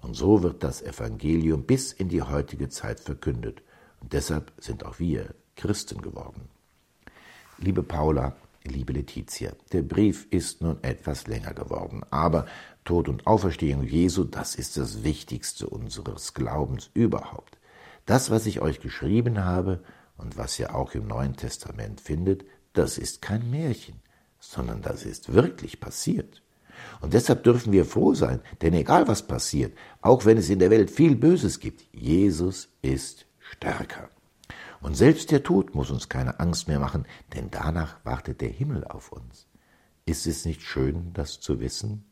Und 0.00 0.14
so 0.14 0.42
wird 0.42 0.62
das 0.62 0.82
Evangelium 0.82 1.64
bis 1.64 1.92
in 1.92 2.08
die 2.08 2.22
heutige 2.22 2.68
Zeit 2.68 3.00
verkündet. 3.00 3.62
Und 4.00 4.12
deshalb 4.12 4.52
sind 4.58 4.84
auch 4.84 4.98
wir 4.98 5.34
Christen 5.56 6.00
geworden. 6.00 6.48
Liebe 7.58 7.82
Paula, 7.82 8.34
liebe 8.64 8.92
Letizia, 8.92 9.52
der 9.72 9.82
Brief 9.82 10.26
ist 10.30 10.62
nun 10.62 10.82
etwas 10.82 11.26
länger 11.26 11.52
geworden, 11.52 12.02
aber 12.10 12.46
Tod 12.84 13.08
und 13.08 13.26
Auferstehung 13.26 13.82
Jesu, 13.82 14.24
das 14.24 14.54
ist 14.54 14.78
das 14.78 15.04
Wichtigste 15.04 15.66
unseres 15.68 16.32
Glaubens 16.32 16.90
überhaupt. 16.94 17.58
Das, 18.06 18.30
was 18.30 18.46
ich 18.46 18.60
euch 18.60 18.80
geschrieben 18.80 19.44
habe 19.44 19.82
und 20.16 20.38
was 20.38 20.58
ihr 20.58 20.74
auch 20.74 20.94
im 20.94 21.06
Neuen 21.06 21.36
Testament 21.36 22.00
findet, 22.00 22.44
das 22.72 22.96
ist 22.96 23.20
kein 23.20 23.50
Märchen. 23.50 24.00
sondern 24.40 24.80
das 24.80 25.04
ist 25.04 25.32
wirklich 25.32 25.80
passiert. 25.80 26.42
Und 27.00 27.14
deshalb 27.14 27.44
dürfen 27.44 27.72
wir 27.72 27.84
froh 27.84 28.14
sein, 28.14 28.40
denn 28.62 28.74
egal 28.74 29.08
was 29.08 29.26
passiert, 29.26 29.76
auch 30.00 30.24
wenn 30.24 30.38
es 30.38 30.50
in 30.50 30.58
der 30.58 30.70
Welt 30.70 30.90
viel 30.90 31.16
Böses 31.16 31.60
gibt, 31.60 31.84
Jesus 31.92 32.68
ist 32.82 33.26
stärker. 33.38 34.10
Und 34.80 34.96
selbst 34.96 35.30
der 35.30 35.42
Tod 35.42 35.74
muss 35.74 35.90
uns 35.90 36.08
keine 36.08 36.40
Angst 36.40 36.68
mehr 36.68 36.78
machen, 36.78 37.06
denn 37.34 37.50
danach 37.50 37.96
wartet 38.04 38.40
der 38.40 38.48
Himmel 38.48 38.84
auf 38.84 39.12
uns. 39.12 39.46
Ist 40.06 40.26
es 40.26 40.44
nicht 40.44 40.62
schön, 40.62 41.12
das 41.12 41.40
zu 41.40 41.60
wissen? 41.60 42.04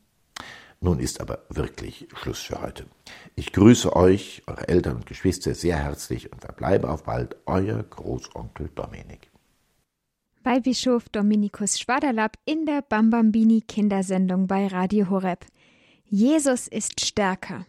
Nun 0.81 0.99
ist 0.99 1.19
aber 1.19 1.43
wirklich 1.49 2.07
Schluss 2.13 2.39
für 2.39 2.61
heute. 2.61 2.85
Ich 3.35 3.51
grüße 3.51 3.93
euch, 3.95 4.43
eure 4.47 4.69
Eltern 4.69 4.97
und 4.97 5.05
Geschwister 5.05 5.53
sehr 5.53 5.77
herzlich 5.77 6.31
und 6.31 6.39
verbleibe 6.39 6.89
auf 6.89 7.03
bald, 7.03 7.35
euer 7.45 7.83
Großonkel 7.83 8.69
Dominik. 8.75 9.29
Weihbischof 10.43 11.09
Dominikus 11.09 11.79
Schwaderlapp 11.79 12.37
in 12.45 12.65
der 12.65 12.81
Bambambini 12.81 13.59
Kindersendung 13.59 14.47
bei 14.47 14.67
Radio 14.67 15.09
Horeb. 15.09 15.45
Jesus 16.05 16.69
ist 16.69 17.05
stärker. 17.05 17.65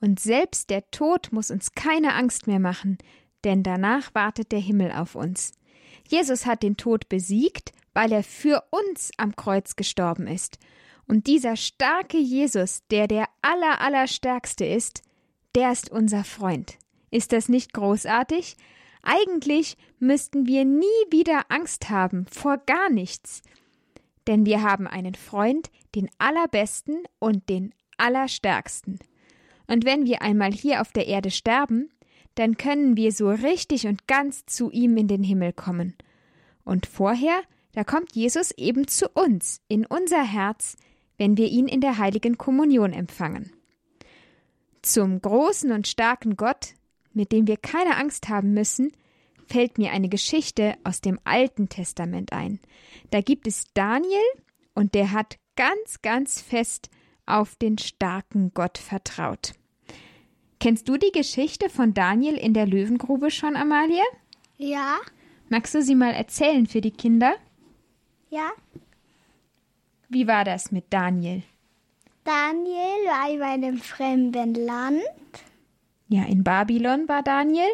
Und 0.00 0.18
selbst 0.18 0.70
der 0.70 0.90
Tod 0.90 1.28
muss 1.32 1.50
uns 1.50 1.72
keine 1.72 2.14
Angst 2.14 2.46
mehr 2.46 2.60
machen, 2.60 2.96
denn 3.44 3.62
danach 3.62 4.14
wartet 4.14 4.52
der 4.52 4.58
Himmel 4.58 4.90
auf 4.90 5.16
uns. 5.16 5.52
Jesus 6.08 6.46
hat 6.46 6.62
den 6.62 6.78
Tod 6.78 7.10
besiegt, 7.10 7.72
weil 7.92 8.10
er 8.12 8.24
für 8.24 8.64
uns 8.70 9.10
am 9.18 9.36
Kreuz 9.36 9.76
gestorben 9.76 10.26
ist. 10.26 10.58
Und 11.06 11.26
dieser 11.26 11.56
starke 11.56 12.16
Jesus, 12.16 12.80
der 12.90 13.06
der 13.06 13.26
aller, 13.42 13.82
allerstärkste 13.82 14.64
ist, 14.64 15.02
der 15.54 15.72
ist 15.72 15.90
unser 15.90 16.24
Freund. 16.24 16.78
Ist 17.10 17.32
das 17.32 17.50
nicht 17.50 17.74
großartig? 17.74 18.56
Eigentlich 19.02 19.76
müssten 19.98 20.46
wir 20.46 20.64
nie 20.64 20.86
wieder 21.10 21.42
Angst 21.48 21.90
haben 21.90 22.26
vor 22.26 22.58
gar 22.58 22.90
nichts. 22.90 23.42
Denn 24.26 24.44
wir 24.44 24.62
haben 24.62 24.86
einen 24.86 25.14
Freund, 25.14 25.70
den 25.94 26.10
allerbesten 26.18 27.04
und 27.18 27.48
den 27.48 27.74
allerstärksten. 27.96 28.98
Und 29.66 29.84
wenn 29.84 30.06
wir 30.06 30.22
einmal 30.22 30.52
hier 30.52 30.80
auf 30.80 30.92
der 30.92 31.06
Erde 31.06 31.30
sterben, 31.30 31.90
dann 32.34 32.56
können 32.56 32.96
wir 32.96 33.12
so 33.12 33.30
richtig 33.30 33.86
und 33.86 34.06
ganz 34.06 34.46
zu 34.46 34.70
ihm 34.70 34.96
in 34.96 35.08
den 35.08 35.24
Himmel 35.24 35.52
kommen. 35.52 35.96
Und 36.64 36.86
vorher, 36.86 37.40
da 37.72 37.84
kommt 37.84 38.14
Jesus 38.14 38.52
eben 38.52 38.86
zu 38.86 39.08
uns, 39.08 39.60
in 39.68 39.84
unser 39.86 40.22
Herz, 40.22 40.76
wenn 41.16 41.36
wir 41.36 41.48
ihn 41.48 41.66
in 41.66 41.80
der 41.80 41.98
heiligen 41.98 42.38
Kommunion 42.38 42.92
empfangen. 42.92 43.52
Zum 44.82 45.20
großen 45.20 45.72
und 45.72 45.88
starken 45.88 46.36
Gott, 46.36 46.74
mit 47.18 47.32
dem 47.32 47.48
wir 47.48 47.56
keine 47.56 47.96
Angst 47.96 48.28
haben 48.28 48.54
müssen, 48.54 48.92
fällt 49.48 49.76
mir 49.76 49.90
eine 49.90 50.08
Geschichte 50.08 50.76
aus 50.84 51.00
dem 51.00 51.18
Alten 51.24 51.68
Testament 51.68 52.32
ein. 52.32 52.60
Da 53.10 53.20
gibt 53.20 53.48
es 53.48 53.64
Daniel 53.74 54.22
und 54.74 54.94
der 54.94 55.10
hat 55.10 55.36
ganz, 55.56 56.00
ganz 56.00 56.40
fest 56.40 56.90
auf 57.26 57.56
den 57.56 57.76
starken 57.76 58.52
Gott 58.54 58.78
vertraut. 58.78 59.54
Kennst 60.60 60.88
du 60.88 60.96
die 60.96 61.10
Geschichte 61.10 61.68
von 61.68 61.92
Daniel 61.92 62.34
in 62.34 62.54
der 62.54 62.66
Löwengrube 62.66 63.32
schon, 63.32 63.56
Amalie? 63.56 64.04
Ja. 64.56 64.98
Magst 65.48 65.74
du 65.74 65.82
sie 65.82 65.96
mal 65.96 66.12
erzählen 66.12 66.66
für 66.66 66.80
die 66.80 66.92
Kinder? 66.92 67.34
Ja. 68.30 68.50
Wie 70.08 70.28
war 70.28 70.44
das 70.44 70.70
mit 70.70 70.84
Daniel? 70.90 71.42
Daniel 72.22 73.40
war 73.40 73.54
in 73.54 73.64
einem 73.64 73.78
fremden 73.78 74.54
Land. 74.54 75.02
Ja, 76.08 76.24
in 76.24 76.42
Babylon 76.42 77.08
war 77.08 77.22
Daniel. 77.22 77.68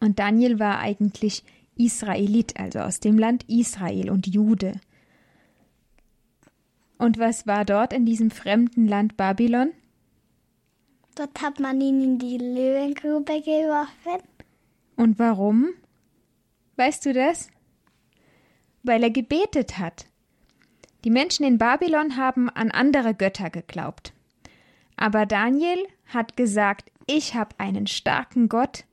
Und 0.00 0.18
Daniel 0.18 0.58
war 0.58 0.80
eigentlich 0.80 1.44
Israelit, 1.76 2.58
also 2.58 2.80
aus 2.80 3.00
dem 3.00 3.18
Land 3.18 3.48
Israel 3.48 4.10
und 4.10 4.26
Jude. 4.26 4.80
Und 6.98 7.18
was 7.18 7.46
war 7.46 7.64
dort 7.64 7.92
in 7.92 8.06
diesem 8.06 8.30
fremden 8.30 8.86
Land 8.86 9.16
Babylon? 9.16 9.72
Dort 11.14 11.40
hat 11.42 11.60
man 11.60 11.80
ihn 11.80 12.02
in 12.02 12.18
die 12.18 12.38
Löwengrube 12.38 13.40
geworfen. 13.40 14.26
Und 14.96 15.18
warum? 15.18 15.68
Weißt 16.76 17.06
du 17.06 17.12
das? 17.12 17.48
Weil 18.82 19.02
er 19.02 19.10
gebetet 19.10 19.78
hat. 19.78 20.06
Die 21.04 21.10
Menschen 21.10 21.44
in 21.44 21.58
Babylon 21.58 22.16
haben 22.16 22.48
an 22.48 22.70
andere 22.70 23.14
Götter 23.14 23.50
geglaubt. 23.50 24.13
Aber 24.96 25.26
Daniel 25.26 25.78
hat 26.06 26.36
gesagt, 26.36 26.90
ich 27.06 27.34
habe 27.34 27.54
einen 27.58 27.86
starken 27.86 28.48
Gott 28.48 28.84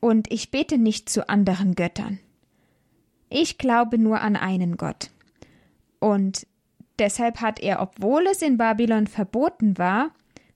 und 0.00 0.30
ich 0.32 0.50
bete 0.50 0.78
nicht 0.78 1.08
zu 1.08 1.28
anderen 1.28 1.74
Göttern. 1.74 2.18
Ich 3.28 3.58
glaube 3.58 3.98
nur 3.98 4.20
an 4.20 4.36
einen 4.36 4.76
Gott. 4.76 5.10
Und 5.98 6.46
deshalb 6.98 7.40
hat 7.40 7.60
er, 7.60 7.80
obwohl 7.80 8.26
es 8.26 8.42
in 8.42 8.56
Babylon 8.56 9.06
verboten 9.06 9.78
war, 9.78 10.10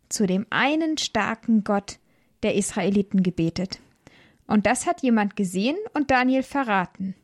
zu 0.09 0.27
dem 0.27 0.47
einen 0.51 0.99
starken 0.99 1.65
Gott 1.65 1.99
der 2.43 2.55
Israeliten 2.55 3.23
gebetet. 3.23 3.81
Und 4.47 4.67
das 4.67 4.87
hat 4.87 5.03
jemand 5.03 5.37
gesehen 5.37 5.77
und 5.95 6.11
Daniel 6.11 6.43
verraten. 6.43 7.15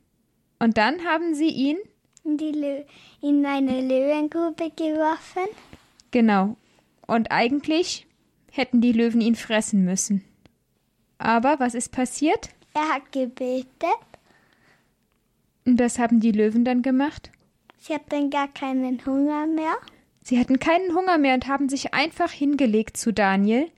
Und 0.58 0.78
dann 0.78 1.04
haben 1.04 1.34
sie 1.34 1.48
ihn 1.48 1.76
in, 2.24 2.84
in 3.20 3.44
eine 3.44 3.80
Löwengrube 3.82 4.70
geworfen. 4.70 5.48
Genau. 6.10 6.56
Und 7.06 7.30
eigentlich 7.30 8.06
hätten 8.50 8.80
die 8.80 8.92
Löwen 8.92 9.20
ihn 9.20 9.36
fressen 9.36 9.84
müssen. 9.84 10.24
Aber 11.18 11.58
was 11.58 11.74
ist 11.74 11.92
passiert? 11.92 12.50
Er 12.74 12.94
hat 12.94 13.12
gebetet. 13.12 13.70
Und 15.64 15.80
was 15.80 15.98
haben 15.98 16.20
die 16.20 16.32
Löwen 16.32 16.64
dann 16.64 16.82
gemacht? 16.82 17.30
Sie 17.78 17.94
hatten 17.94 18.30
gar 18.30 18.48
keinen 18.48 19.04
Hunger 19.04 19.46
mehr. 19.46 19.76
Sie 20.22 20.38
hatten 20.38 20.58
keinen 20.58 20.94
Hunger 20.94 21.18
mehr 21.18 21.34
und 21.34 21.46
haben 21.46 21.68
sich 21.68 21.94
einfach 21.94 22.30
hingelegt 22.30 22.96
zu 22.96 23.12
Daniel. 23.12 23.70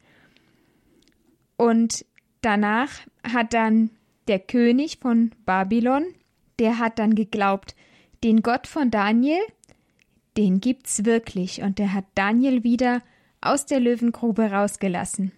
Und 1.56 2.06
danach 2.40 2.90
hat 3.22 3.52
dann 3.52 3.90
der 4.28 4.38
König 4.38 4.98
von 5.00 5.32
Babylon, 5.44 6.06
der 6.58 6.78
hat 6.78 6.98
dann 6.98 7.14
geglaubt, 7.14 7.74
den 8.24 8.42
Gott 8.42 8.66
von 8.66 8.90
Daniel, 8.90 9.40
den 10.36 10.60
gibt's 10.60 11.04
wirklich, 11.04 11.62
und 11.62 11.78
der 11.78 11.92
hat 11.92 12.04
Daniel 12.14 12.64
wieder 12.64 13.02
aus 13.40 13.66
der 13.66 13.80
Löwengrube 13.80 14.50
rausgelassen. 14.50 15.32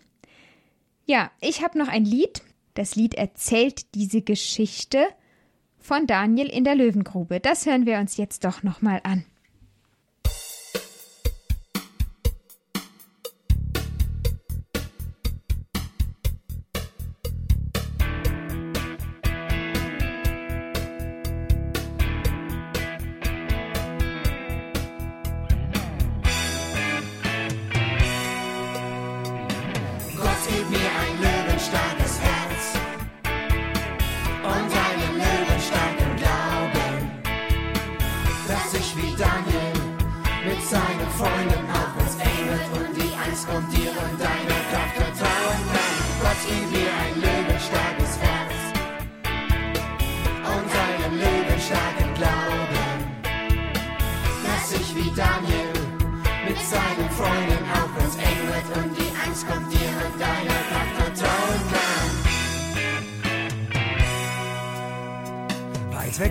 Ja, 1.07 1.31
ich 1.41 1.63
habe 1.63 1.79
noch 1.79 1.89
ein 1.89 2.05
Lied. 2.05 2.43
Das 2.75 2.95
Lied 2.95 3.15
erzählt 3.15 3.95
diese 3.95 4.23
Geschichte 4.23 5.07
von 5.79 6.07
Daniel 6.07 6.47
in 6.47 6.65
der 6.65 6.77
Löwengrube. 6.77 7.41
Das 7.41 7.67
hören 7.67 7.87
wir 7.87 7.99
uns 7.99 8.17
jetzt 8.17 8.45
doch 8.45 8.63
noch 8.63 8.81
mal 8.83 9.01
an. 9.03 9.25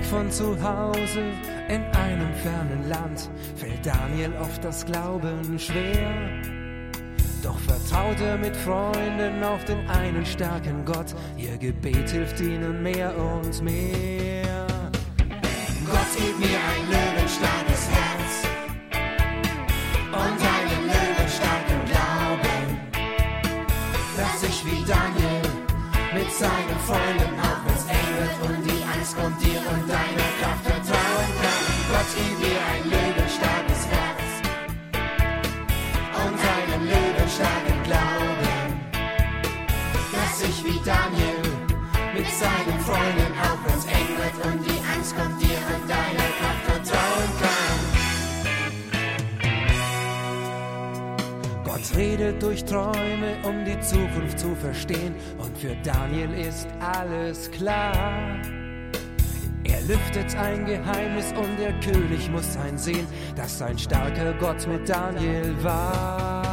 Von 0.09 0.31
zu 0.31 0.57
Hause 0.61 1.21
in 1.67 1.83
einem 1.95 2.33
fernen 2.41 2.89
Land 2.89 3.29
fällt 3.55 3.85
Daniel 3.85 4.33
oft 4.41 4.63
das 4.63 4.83
Glauben 4.85 5.59
schwer. 5.59 6.11
Doch 7.43 7.57
vertraut 7.59 8.19
er 8.19 8.37
mit 8.37 8.55
Freunden 8.57 9.43
auf 9.43 9.63
den 9.65 9.87
einen 9.87 10.25
starken 10.25 10.83
Gott, 10.83 11.13
ihr 11.37 11.57
Gebet 11.57 12.09
hilft 12.09 12.39
ihnen 12.41 12.81
mehr 12.81 13.13
und 13.15 13.61
mehr. 13.61 14.67
Gott 15.85 16.11
gib 16.17 16.39
mir 16.39 16.57
ein 16.57 16.83
löwenstarkes 16.89 17.89
Herz 17.91 18.47
und 20.11 20.39
einen 20.57 20.83
löwenstarken 20.87 21.81
Glauben, 21.85 22.79
dass 24.17 24.43
ich 24.43 24.65
wie 24.65 24.83
Daniel 24.87 25.41
mit 26.15 26.31
seinen 26.33 26.79
Freunden 26.87 27.08
redet 52.19 52.41
durch 52.43 52.63
Träume, 52.65 53.37
um 53.43 53.63
die 53.65 53.79
Zukunft 53.79 54.39
zu 54.39 54.53
verstehen. 54.55 55.15
Und 55.37 55.57
für 55.57 55.75
Daniel 55.83 56.31
ist 56.33 56.67
alles 56.79 57.49
klar. 57.51 58.37
Er 59.63 59.81
lüftet 59.87 60.35
ein 60.35 60.65
Geheimnis 60.65 61.31
und 61.31 61.57
der 61.59 61.73
König 61.79 62.29
muss 62.29 62.57
einsehen, 62.57 63.07
dass 63.35 63.61
ein 63.61 63.77
starker 63.77 64.33
Gott 64.33 64.67
mit 64.67 64.89
Daniel 64.89 65.55
war. 65.63 66.48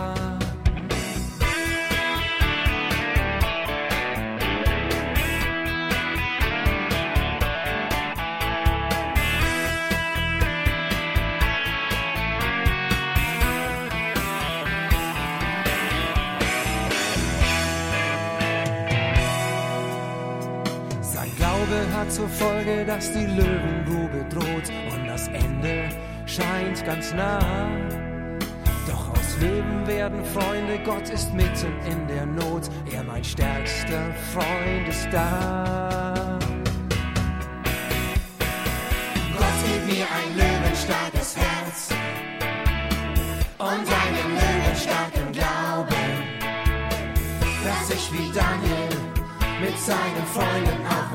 Hat 21.96 22.12
zur 22.12 22.28
Folge, 22.28 22.85
dass 22.85 23.11
die 23.12 23.24
Löwengrube 23.24 24.26
droht 24.28 24.70
und 24.92 25.06
das 25.06 25.28
Ende 25.28 25.88
scheint 26.26 26.85
ganz 26.85 27.12
nah. 27.14 27.38
Doch 28.87 29.11
aus 29.11 29.37
Löwen 29.40 29.87
werden 29.87 30.22
Freunde, 30.26 30.78
Gott 30.85 31.09
ist 31.09 31.32
mitten 31.32 31.72
in 31.90 32.06
der 32.06 32.26
Not, 32.26 32.68
er 32.92 33.02
mein 33.02 33.24
stärkster 33.24 34.12
Freund 34.35 34.88
ist 34.88 35.09
da. 35.11 36.38
Gott 39.38 39.59
gib 39.64 39.96
mir 39.96 40.06
ein 40.18 40.37
löwenstarkes 40.37 41.37
Herz 41.37 41.88
und 43.59 43.68
einen 43.68 44.35
löwenstarken 44.35 45.32
Glauben, 45.32 46.06
dass 47.64 47.90
ich 47.90 48.12
wie 48.12 48.32
Daniel 48.35 49.15
mit 49.61 49.79
seinen 49.79 50.27
Freunden 50.35 50.87
auch 50.87 51.07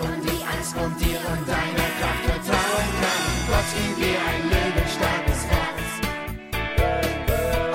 und 0.00 0.24
die 0.24 0.42
Angst 0.44 0.74
kommt 0.74 1.00
dir 1.00 1.18
und 1.18 1.46
deiner 1.46 1.90
Kraft 1.98 2.24
vertrauen 2.24 2.88
kann. 3.00 3.22
Gott 3.48 3.68
gib 3.76 3.98
mir 3.98 4.18
ein 4.30 4.42
löwenstarkes 4.48 5.42
Herz 5.52 5.88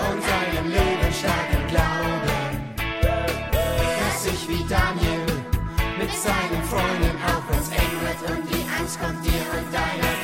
und 0.08 0.24
einen 0.40 0.68
löwenstarken 0.72 1.64
Glauben, 1.68 2.74
dass 4.00 4.26
ich 4.26 4.50
wie 4.50 4.64
Daniel 4.68 5.26
mit 6.00 6.12
seinen 6.12 6.64
Freunden 6.64 7.16
auch 7.28 7.44
wenn's 7.50 7.70
eng 7.70 7.96
wird 8.02 8.22
und 8.32 8.50
die 8.50 8.66
Angst 8.80 9.00
kommt 9.00 9.24
dir 9.24 9.46
und 9.54 9.74
deiner 9.74 10.02
Kraft 10.02 10.23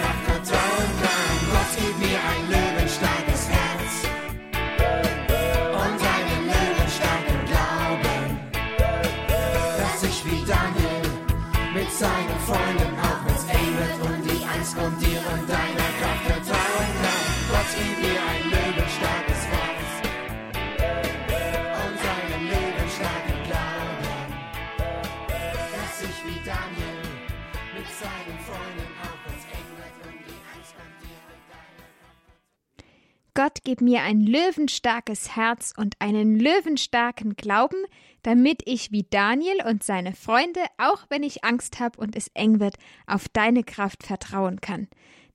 Gott 33.39 33.59
gib 33.63 33.79
mir 33.79 34.01
ein 34.01 34.19
löwenstarkes 34.19 35.35
Herz 35.35 35.73
und 35.77 35.95
einen 35.99 36.37
löwenstarken 36.37 37.37
Glauben, 37.37 37.85
damit 38.21 38.63
ich 38.65 38.91
wie 38.91 39.05
Daniel 39.09 39.63
und 39.65 39.81
seine 39.81 40.13
Freunde, 40.13 40.59
auch 40.77 41.05
wenn 41.07 41.23
ich 41.23 41.45
Angst 41.45 41.79
habe 41.79 42.01
und 42.01 42.17
es 42.17 42.27
eng 42.33 42.59
wird, 42.59 42.75
auf 43.07 43.29
deine 43.29 43.63
Kraft 43.63 44.03
vertrauen 44.03 44.59
kann. 44.59 44.89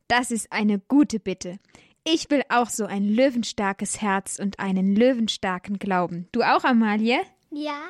Das 0.06 0.30
ist 0.30 0.52
eine 0.52 0.80
gute 0.80 1.18
Bitte. 1.18 1.58
Ich 2.06 2.30
will 2.30 2.42
auch 2.50 2.68
so 2.68 2.84
ein 2.84 3.08
löwenstarkes 3.08 4.02
Herz 4.02 4.38
und 4.38 4.60
einen 4.60 4.94
löwenstarken 4.94 5.78
Glauben. 5.78 6.28
Du 6.32 6.42
auch, 6.42 6.62
Amalie? 6.62 7.20
Ja. 7.50 7.80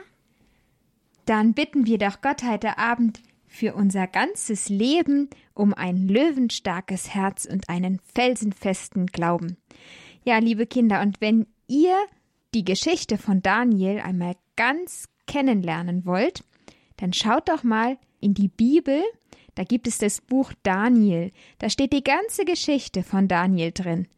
Dann 1.27 1.53
bitten 1.53 1.87
wir 1.87 1.98
doch 1.98 2.20
Gott 2.20 2.44
heute 2.44 2.79
Abend 2.79 3.20
für 3.48 3.74
unser 3.74 4.07
ganzes 4.07 4.68
Leben 4.68 5.31
um 5.53 5.74
ein 5.74 6.07
löwenstarkes 6.07 7.12
Herz 7.12 7.44
und 7.44 7.68
einen 7.68 7.98
felsenfesten 8.14 9.07
Glauben. 9.07 9.57
Ja, 10.22 10.38
liebe 10.38 10.66
Kinder, 10.66 11.03
und 11.03 11.20
wenn 11.20 11.46
ihr 11.66 11.96
die 12.55 12.64
Geschichte 12.64 13.18
von 13.18 13.42
Daniel 13.42 13.98
einmal 13.98 14.37
ganz 14.55 15.09
kennenlernen 15.27 16.07
wollt, 16.07 16.44
dann 16.98 17.12
schaut 17.12 17.48
doch 17.48 17.64
mal 17.64 17.98
in 18.20 18.33
die 18.33 18.48
Bibel, 18.48 19.03
da 19.54 19.64
gibt 19.64 19.86
es 19.86 19.98
das 19.98 20.20
Buch 20.20 20.52
Daniel, 20.62 21.30
da 21.58 21.70
steht 21.70 21.92
die 21.92 22.04
ganze 22.04 22.44
Geschichte 22.44 23.02
von 23.02 23.28
Daniel 23.28 23.72
drin. 23.72 24.08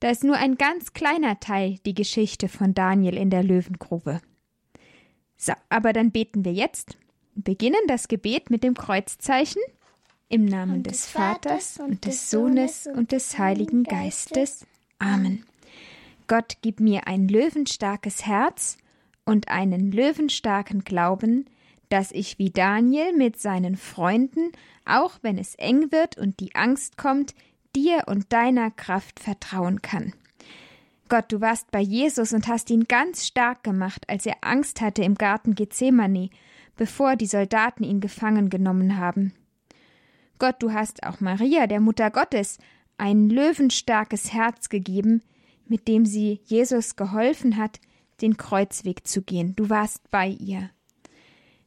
Da 0.00 0.10
ist 0.10 0.24
nur 0.24 0.36
ein 0.36 0.56
ganz 0.56 0.94
kleiner 0.94 1.38
Teil 1.38 1.78
die 1.86 1.94
Geschichte 1.94 2.48
von 2.48 2.74
Daniel 2.74 3.16
in 3.16 3.30
der 3.30 3.44
Löwengrube. 3.44 4.20
So, 5.36 5.52
aber 5.68 5.92
dann 5.92 6.10
beten 6.10 6.44
wir 6.44 6.52
jetzt, 6.52 6.98
beginnen 7.34 7.80
das 7.86 8.08
Gebet 8.08 8.50
mit 8.50 8.64
dem 8.64 8.74
Kreuzzeichen 8.74 9.62
im 10.28 10.44
Namen 10.44 10.82
des 10.82 10.92
des 10.92 11.06
Vaters 11.10 11.78
und 11.78 12.04
des 12.04 12.30
Sohnes 12.30 12.86
und 12.86 13.12
des 13.12 13.38
Heiligen 13.38 13.84
Geistes. 13.84 14.66
Amen. 14.98 15.44
Gott 16.26 16.56
gib 16.62 16.80
mir 16.80 17.06
ein 17.06 17.28
löwenstarkes 17.28 18.24
Herz 18.24 18.78
und 19.24 19.48
einen 19.48 19.92
löwenstarken 19.92 20.84
Glauben, 20.84 21.46
dass 21.92 22.10
ich 22.10 22.38
wie 22.38 22.48
Daniel 22.48 23.12
mit 23.12 23.38
seinen 23.38 23.76
Freunden, 23.76 24.50
auch 24.86 25.18
wenn 25.20 25.36
es 25.36 25.54
eng 25.56 25.92
wird 25.92 26.16
und 26.16 26.40
die 26.40 26.54
Angst 26.54 26.96
kommt, 26.96 27.34
dir 27.76 28.04
und 28.06 28.32
deiner 28.32 28.70
Kraft 28.70 29.20
vertrauen 29.20 29.82
kann. 29.82 30.14
Gott, 31.10 31.26
du 31.28 31.42
warst 31.42 31.70
bei 31.70 31.80
Jesus 31.80 32.32
und 32.32 32.48
hast 32.48 32.70
ihn 32.70 32.84
ganz 32.84 33.26
stark 33.26 33.62
gemacht, 33.62 34.08
als 34.08 34.24
er 34.24 34.36
Angst 34.40 34.80
hatte 34.80 35.02
im 35.02 35.16
Garten 35.16 35.54
Gethsemane, 35.54 36.30
bevor 36.78 37.16
die 37.16 37.26
Soldaten 37.26 37.84
ihn 37.84 38.00
gefangen 38.00 38.48
genommen 38.48 38.96
haben. 38.96 39.34
Gott, 40.38 40.56
du 40.60 40.72
hast 40.72 41.04
auch 41.04 41.20
Maria, 41.20 41.66
der 41.66 41.80
Mutter 41.80 42.10
Gottes, 42.10 42.56
ein 42.96 43.28
löwenstarkes 43.28 44.32
Herz 44.32 44.70
gegeben, 44.70 45.20
mit 45.66 45.88
dem 45.88 46.06
sie 46.06 46.40
Jesus 46.46 46.96
geholfen 46.96 47.58
hat, 47.58 47.80
den 48.22 48.38
Kreuzweg 48.38 49.06
zu 49.06 49.20
gehen. 49.20 49.54
Du 49.56 49.68
warst 49.68 50.10
bei 50.10 50.28
ihr. 50.28 50.70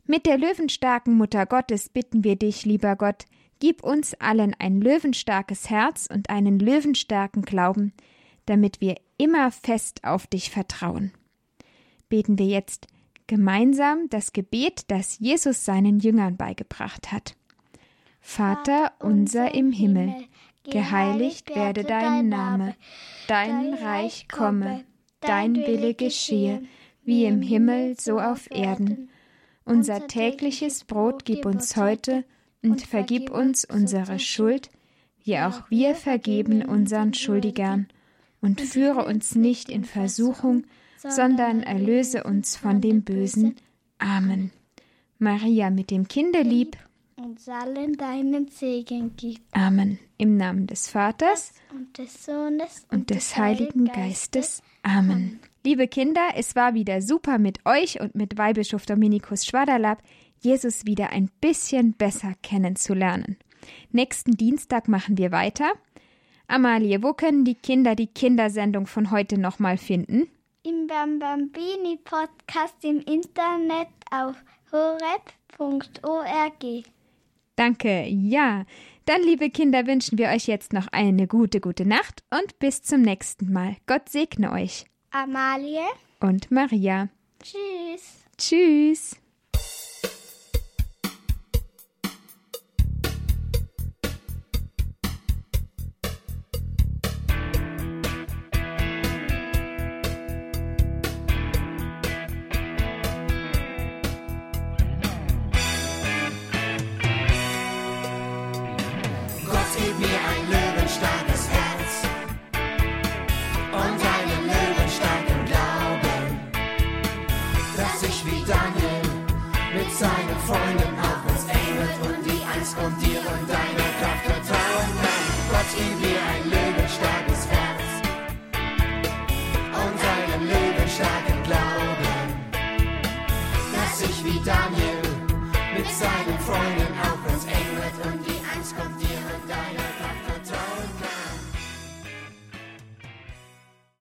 Mit 0.07 0.27
der 0.27 0.37
löwenstarken 0.37 1.15
Mutter 1.15 1.45
Gottes 1.47 1.89
bitten 1.89 2.23
wir 2.23 2.35
dich, 2.35 2.63
lieber 2.63 2.95
Gott, 2.95 3.25
gib 3.59 3.83
uns 3.83 4.13
allen 4.15 4.53
ein 4.59 4.79
löwenstarkes 4.79 5.69
Herz 5.69 6.07
und 6.11 6.29
einen 6.29 6.59
löwenstarken 6.59 7.41
Glauben, 7.41 7.91
damit 8.45 8.81
wir 8.81 8.95
immer 9.17 9.49
fest 9.51 10.03
auf 10.03 10.27
dich 10.27 10.51
vertrauen. 10.51 11.11
Beten 12.07 12.37
wir 12.37 12.45
jetzt 12.45 12.85
gemeinsam 13.25 14.07
das 14.09 14.31
Gebet, 14.31 14.83
das 14.91 15.17
Jesus 15.17 15.65
seinen 15.65 15.99
Jüngern 15.99 16.37
beigebracht 16.37 17.11
hat. 17.11 17.35
Vater 18.21 18.91
unser 18.99 19.55
im 19.55 19.71
Himmel, 19.71 20.13
geheiligt 20.63 21.55
werde 21.55 21.83
dein 21.83 22.29
Name, 22.29 22.75
dein 23.27 23.73
Reich 23.73 24.27
komme, 24.27 24.83
dein 25.21 25.55
Wille 25.55 25.95
geschehe, 25.95 26.63
wie 27.03 27.25
im 27.25 27.41
Himmel 27.41 27.99
so 27.99 28.19
auf 28.19 28.51
Erden. 28.51 29.09
Unser 29.65 30.07
tägliches 30.07 30.83
Brot 30.83 31.25
gib 31.25 31.45
uns 31.45 31.75
heute 31.75 32.23
und 32.61 32.81
vergib 32.81 33.31
uns 33.31 33.65
unsere 33.65 34.19
Schuld, 34.19 34.69
wie 35.23 35.39
auch 35.39 35.69
wir 35.69 35.95
vergeben 35.95 36.63
unseren 36.63 37.13
Schuldigern. 37.13 37.87
Und 38.41 38.61
führe 38.61 39.05
uns 39.05 39.33
nicht 39.33 39.69
in 39.69 39.83
Versuchung, 39.83 40.65
sondern 40.97 41.63
erlöse 41.63 42.23
uns 42.23 42.55
von 42.55 42.79
dem 42.79 43.03
Bösen. 43.03 43.55
Amen. 43.97 44.51
Maria 45.17 45.71
mit 45.71 45.89
dem 45.89 46.07
Kinderlieb. 46.07 46.77
Uns 47.17 47.47
allen 47.47 47.93
deinen 47.93 48.49
Segen 48.49 49.15
gibt. 49.15 49.41
Amen. 49.51 49.99
Im 50.17 50.35
Namen 50.37 50.67
des 50.67 50.89
Vaters 50.89 51.53
Und 51.71 51.97
des 51.97 52.25
Sohnes 52.25 52.85
und 52.91 53.09
des 53.09 53.37
Heiligen 53.37 53.85
Geistes. 53.85 54.61
Amen. 54.83 55.39
Liebe 55.63 55.87
Kinder, 55.87 56.21
es 56.35 56.55
war 56.55 56.73
wieder 56.73 57.01
super 57.01 57.37
mit 57.39 57.65
euch 57.65 58.01
und 58.01 58.15
mit 58.15 58.37
Weihbischof 58.37 58.85
Dominikus 58.85 59.45
Schwaderlapp, 59.45 60.03
Jesus 60.39 60.85
wieder 60.85 61.11
ein 61.11 61.29
bisschen 61.41 61.93
besser 61.93 62.33
kennenzulernen. 62.43 63.37
Nächsten 63.91 64.33
Dienstag 64.33 64.87
machen 64.87 65.17
wir 65.17 65.31
weiter. 65.31 65.71
Amalie, 66.47 67.01
wo 67.01 67.13
können 67.13 67.45
die 67.45 67.55
Kinder 67.55 67.95
die 67.95 68.07
Kindersendung 68.07 68.85
von 68.87 69.09
heute 69.09 69.39
nochmal 69.39 69.77
finden? 69.77 70.27
Im 70.63 70.87
Bambambini 70.87 71.97
Podcast 72.03 72.83
im 72.83 72.99
Internet 72.99 73.87
auf 74.11 74.35
horeb.org. 74.71 75.85
Danke, 77.55 78.05
ja. 78.07 78.65
Dann, 79.05 79.21
liebe 79.21 79.49
Kinder, 79.49 79.85
wünschen 79.85 80.17
wir 80.17 80.29
euch 80.29 80.47
jetzt 80.47 80.73
noch 80.73 80.87
eine 80.91 81.27
gute, 81.27 81.59
gute 81.61 81.85
Nacht 81.85 82.23
und 82.31 82.59
bis 82.59 82.81
zum 82.81 83.01
nächsten 83.01 83.53
Mal. 83.53 83.77
Gott 83.85 84.09
segne 84.09 84.51
euch. 84.51 84.85
Amalie, 85.11 85.85
und 86.19 86.51
Maria. 86.51 87.09
Tschüss. 87.41 88.25
Tschüss. 88.37 89.24